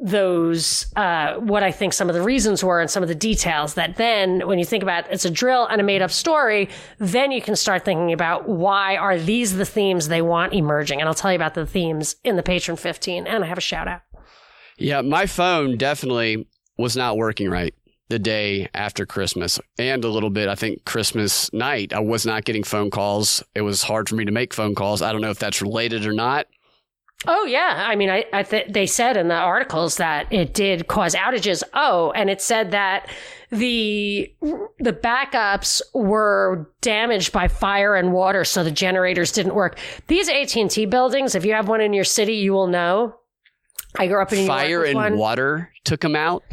those 0.00 0.92
uh, 0.96 1.34
what 1.36 1.62
I 1.62 1.70
think 1.70 1.92
some 1.92 2.10
of 2.10 2.14
the 2.14 2.22
reasons 2.22 2.64
were 2.64 2.80
and 2.80 2.90
some 2.90 3.02
of 3.02 3.08
the 3.08 3.14
details 3.14 3.74
that 3.74 3.96
then 3.96 4.46
when 4.46 4.58
you 4.58 4.64
think 4.64 4.82
about 4.82 5.06
it, 5.06 5.12
it's 5.12 5.24
a 5.24 5.30
drill 5.30 5.66
and 5.66 5.80
a 5.80 5.84
made 5.84 6.02
up 6.02 6.10
story, 6.10 6.68
then 6.98 7.30
you 7.30 7.40
can 7.40 7.56
start 7.56 7.84
thinking 7.84 8.12
about 8.12 8.48
why 8.48 8.96
are 8.96 9.18
these 9.18 9.54
the 9.56 9.64
themes 9.64 10.08
they 10.08 10.20
want 10.20 10.52
emerging. 10.52 11.00
And 11.00 11.08
I'll 11.08 11.14
tell 11.14 11.32
you 11.32 11.36
about 11.36 11.54
the 11.54 11.66
themes 11.66 12.16
in 12.24 12.36
the 12.36 12.42
Patreon 12.42 12.78
15 12.78 13.26
and 13.26 13.44
I 13.44 13.46
have 13.46 13.58
a 13.58 13.62
shout 13.62 13.88
out. 13.88 14.02
Yeah, 14.76 15.02
my 15.02 15.26
phone 15.26 15.78
definitely 15.78 16.48
was 16.76 16.96
not 16.96 17.16
working 17.16 17.48
right 17.48 17.74
the 18.14 18.18
day 18.20 18.68
after 18.74 19.04
Christmas 19.04 19.58
and 19.76 20.04
a 20.04 20.08
little 20.08 20.30
bit, 20.30 20.48
I 20.48 20.54
think, 20.54 20.84
Christmas 20.84 21.52
night. 21.52 21.92
I 21.92 21.98
was 21.98 22.24
not 22.24 22.44
getting 22.44 22.62
phone 22.62 22.88
calls. 22.88 23.42
It 23.56 23.62
was 23.62 23.82
hard 23.82 24.08
for 24.08 24.14
me 24.14 24.24
to 24.24 24.30
make 24.30 24.54
phone 24.54 24.76
calls. 24.76 25.02
I 25.02 25.10
don't 25.10 25.20
know 25.20 25.30
if 25.30 25.40
that's 25.40 25.60
related 25.60 26.06
or 26.06 26.12
not. 26.12 26.46
Oh 27.26 27.44
yeah, 27.44 27.86
I 27.88 27.96
mean, 27.96 28.10
I, 28.10 28.24
I 28.32 28.44
th- 28.44 28.68
they 28.72 28.86
said 28.86 29.16
in 29.16 29.26
the 29.26 29.34
articles 29.34 29.96
that 29.96 30.32
it 30.32 30.54
did 30.54 30.86
cause 30.86 31.16
outages. 31.16 31.64
Oh, 31.72 32.12
and 32.12 32.30
it 32.30 32.40
said 32.40 32.70
that 32.70 33.10
the 33.50 34.32
the 34.78 34.92
backups 34.92 35.82
were 35.92 36.70
damaged 36.82 37.32
by 37.32 37.48
fire 37.48 37.96
and 37.96 38.12
water, 38.12 38.44
so 38.44 38.62
the 38.62 38.70
generators 38.70 39.32
didn't 39.32 39.56
work. 39.56 39.76
These 40.06 40.28
AT 40.28 40.54
and 40.56 40.70
T 40.70 40.86
buildings, 40.86 41.34
if 41.34 41.44
you 41.44 41.54
have 41.54 41.66
one 41.66 41.80
in 41.80 41.92
your 41.92 42.04
city, 42.04 42.34
you 42.34 42.52
will 42.52 42.68
know. 42.68 43.16
I 43.96 44.06
grew 44.06 44.22
up 44.22 44.32
in 44.32 44.38
New 44.38 44.44
York 44.44 44.60
Fire 44.60 44.84
and 44.84 44.94
one. 44.94 45.18
water 45.18 45.72
took 45.84 46.00
them 46.00 46.14
out. 46.14 46.44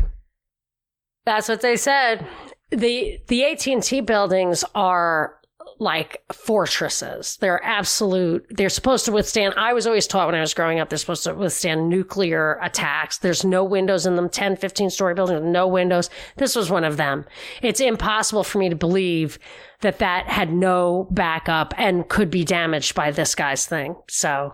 That's 1.25 1.49
what 1.49 1.61
they 1.61 1.75
said. 1.75 2.25
the 2.69 3.19
The 3.27 3.45
AT 3.45 3.67
and 3.67 3.83
T 3.83 4.01
buildings 4.01 4.63
are 4.75 5.37
like 5.81 6.21
fortresses. 6.31 7.37
They're 7.41 7.63
absolute. 7.65 8.45
They're 8.51 8.69
supposed 8.69 9.05
to 9.05 9.11
withstand. 9.11 9.55
I 9.57 9.73
was 9.73 9.87
always 9.87 10.05
taught 10.05 10.27
when 10.27 10.35
I 10.35 10.41
was 10.41 10.53
growing 10.53 10.79
up, 10.79 10.89
they're 10.89 10.97
supposed 10.99 11.23
to 11.23 11.33
withstand 11.33 11.89
nuclear 11.89 12.59
attacks. 12.61 13.17
There's 13.17 13.43
no 13.43 13.63
windows 13.63 14.05
in 14.05 14.15
them. 14.15 14.29
10, 14.29 14.57
15 14.57 14.91
story 14.91 15.15
buildings 15.15 15.41
no 15.43 15.67
windows. 15.67 16.11
This 16.37 16.55
was 16.55 16.69
one 16.69 16.83
of 16.83 16.97
them. 16.97 17.25
It's 17.63 17.79
impossible 17.79 18.43
for 18.43 18.59
me 18.59 18.69
to 18.69 18.75
believe 18.75 19.39
that 19.81 19.97
that 19.97 20.27
had 20.27 20.53
no 20.53 21.07
backup 21.09 21.73
and 21.77 22.07
could 22.07 22.29
be 22.29 22.43
damaged 22.43 22.93
by 22.93 23.09
this 23.09 23.33
guy's 23.33 23.65
thing. 23.65 23.95
So 24.07 24.53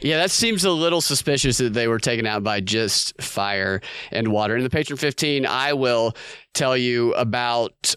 Yeah, 0.00 0.16
that 0.16 0.30
seems 0.30 0.64
a 0.64 0.70
little 0.70 1.02
suspicious 1.02 1.58
that 1.58 1.74
they 1.74 1.86
were 1.86 1.98
taken 1.98 2.26
out 2.26 2.42
by 2.42 2.60
just 2.60 3.20
fire 3.20 3.82
and 4.10 4.28
water. 4.28 4.56
In 4.56 4.64
the 4.64 4.70
Patreon 4.70 4.98
15, 4.98 5.44
I 5.44 5.74
will 5.74 6.14
tell 6.54 6.76
you 6.76 7.12
about 7.14 7.94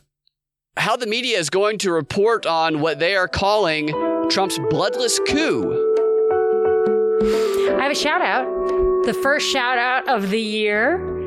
how 0.76 0.98
the 0.98 1.08
media 1.08 1.38
is 1.38 1.50
going 1.50 1.78
to 1.80 1.92
report 1.92 2.46
on 2.46 2.82
what 2.82 3.00
they 3.00 3.16
are 3.16 3.28
calling 3.28 3.88
Trump's 4.30 4.60
bloodless 4.70 5.20
coup. 5.28 5.72
I 7.78 7.84
have 7.84 7.92
a 7.92 7.96
shout 7.96 8.22
out. 8.22 8.48
The 9.06 9.14
first 9.14 9.50
shout 9.50 9.78
out 9.78 10.10
of 10.10 10.30
the 10.30 10.42
year. 10.42 11.23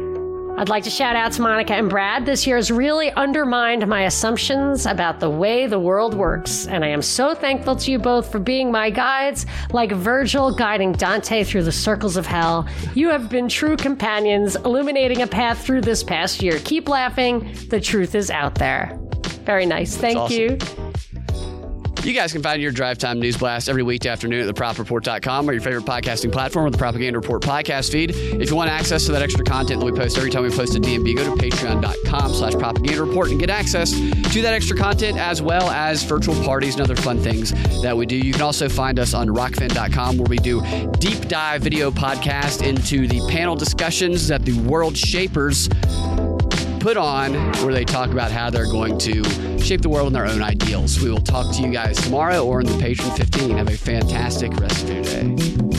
I'd 0.58 0.70
like 0.70 0.84
to 0.84 0.90
shout 0.90 1.16
out 1.16 1.32
to 1.32 1.42
Monica 1.42 1.74
and 1.74 1.90
Brad. 1.90 2.24
This 2.24 2.46
year 2.46 2.56
has 2.56 2.70
really 2.70 3.10
undermined 3.12 3.86
my 3.86 4.04
assumptions 4.04 4.86
about 4.86 5.20
the 5.20 5.28
way 5.28 5.66
the 5.66 5.78
world 5.78 6.14
works. 6.14 6.66
And 6.66 6.82
I 6.82 6.88
am 6.88 7.02
so 7.02 7.34
thankful 7.34 7.76
to 7.76 7.90
you 7.90 7.98
both 7.98 8.32
for 8.32 8.38
being 8.38 8.72
my 8.72 8.88
guides, 8.88 9.44
like 9.72 9.92
Virgil 9.92 10.54
guiding 10.54 10.92
Dante 10.92 11.44
through 11.44 11.64
the 11.64 11.72
circles 11.72 12.16
of 12.16 12.24
hell. 12.24 12.66
You 12.94 13.10
have 13.10 13.28
been 13.28 13.50
true 13.50 13.76
companions, 13.76 14.56
illuminating 14.56 15.20
a 15.20 15.26
path 15.26 15.62
through 15.62 15.82
this 15.82 16.02
past 16.02 16.42
year. 16.42 16.58
Keep 16.64 16.88
laughing. 16.88 17.54
The 17.68 17.80
truth 17.80 18.14
is 18.14 18.30
out 18.30 18.54
there. 18.54 18.98
Very 19.44 19.66
nice. 19.66 19.94
Thank 19.94 20.16
awesome. 20.16 20.36
you. 20.38 20.85
You 22.06 22.12
guys 22.12 22.30
can 22.30 22.40
find 22.40 22.62
your 22.62 22.70
Drive 22.70 22.98
Time 22.98 23.18
News 23.18 23.36
Blast 23.36 23.68
every 23.68 23.82
weekday 23.82 24.10
afternoon 24.10 24.48
at 24.48 24.54
thepropreport.com 24.54 25.50
or 25.50 25.52
your 25.52 25.60
favorite 25.60 25.86
podcasting 25.86 26.30
platform 26.30 26.64
or 26.66 26.70
the 26.70 26.78
Propaganda 26.78 27.18
Report 27.18 27.42
podcast 27.42 27.90
feed. 27.90 28.12
If 28.14 28.48
you 28.48 28.54
want 28.54 28.70
access 28.70 29.06
to 29.06 29.12
that 29.12 29.22
extra 29.22 29.44
content 29.44 29.80
that 29.80 29.86
we 29.86 29.90
post 29.90 30.16
every 30.16 30.30
time 30.30 30.44
we 30.44 30.50
post 30.50 30.76
a 30.76 30.78
DNB, 30.78 31.16
go 31.16 31.24
to 31.24 31.42
patreon.com 31.42 32.32
slash 32.32 32.52
propaganda 32.52 33.02
report 33.02 33.32
and 33.32 33.40
get 33.40 33.50
access 33.50 33.90
to 33.90 34.40
that 34.42 34.54
extra 34.54 34.76
content 34.76 35.18
as 35.18 35.42
well 35.42 35.68
as 35.70 36.04
virtual 36.04 36.40
parties 36.44 36.74
and 36.74 36.82
other 36.82 36.94
fun 36.94 37.18
things 37.18 37.50
that 37.82 37.96
we 37.96 38.06
do. 38.06 38.16
You 38.16 38.32
can 38.32 38.42
also 38.42 38.68
find 38.68 39.00
us 39.00 39.12
on 39.12 39.26
rokfin.com 39.26 40.16
where 40.16 40.28
we 40.28 40.36
do 40.36 40.62
deep 41.00 41.26
dive 41.26 41.62
video 41.62 41.90
podcast 41.90 42.64
into 42.64 43.08
the 43.08 43.20
panel 43.28 43.56
discussions 43.56 44.28
that 44.28 44.44
the 44.44 44.56
world 44.60 44.96
shapers 44.96 45.68
put 46.86 46.96
on 46.96 47.34
where 47.64 47.72
they 47.72 47.84
talk 47.84 48.10
about 48.10 48.30
how 48.30 48.48
they're 48.48 48.70
going 48.70 48.96
to 48.96 49.24
shape 49.58 49.82
the 49.82 49.88
world 49.88 50.06
in 50.06 50.12
their 50.12 50.24
own 50.24 50.40
ideals. 50.40 51.00
We 51.00 51.10
will 51.10 51.18
talk 51.18 51.52
to 51.56 51.62
you 51.62 51.72
guys 51.72 51.96
tomorrow 51.96 52.46
or 52.46 52.60
in 52.60 52.66
the 52.66 52.74
Patreon 52.74 53.16
15. 53.16 53.56
Have 53.56 53.66
a 53.66 53.76
fantastic 53.76 54.52
rest 54.54 54.84
of 54.84 54.90
your 54.90 55.02
day. 55.02 55.75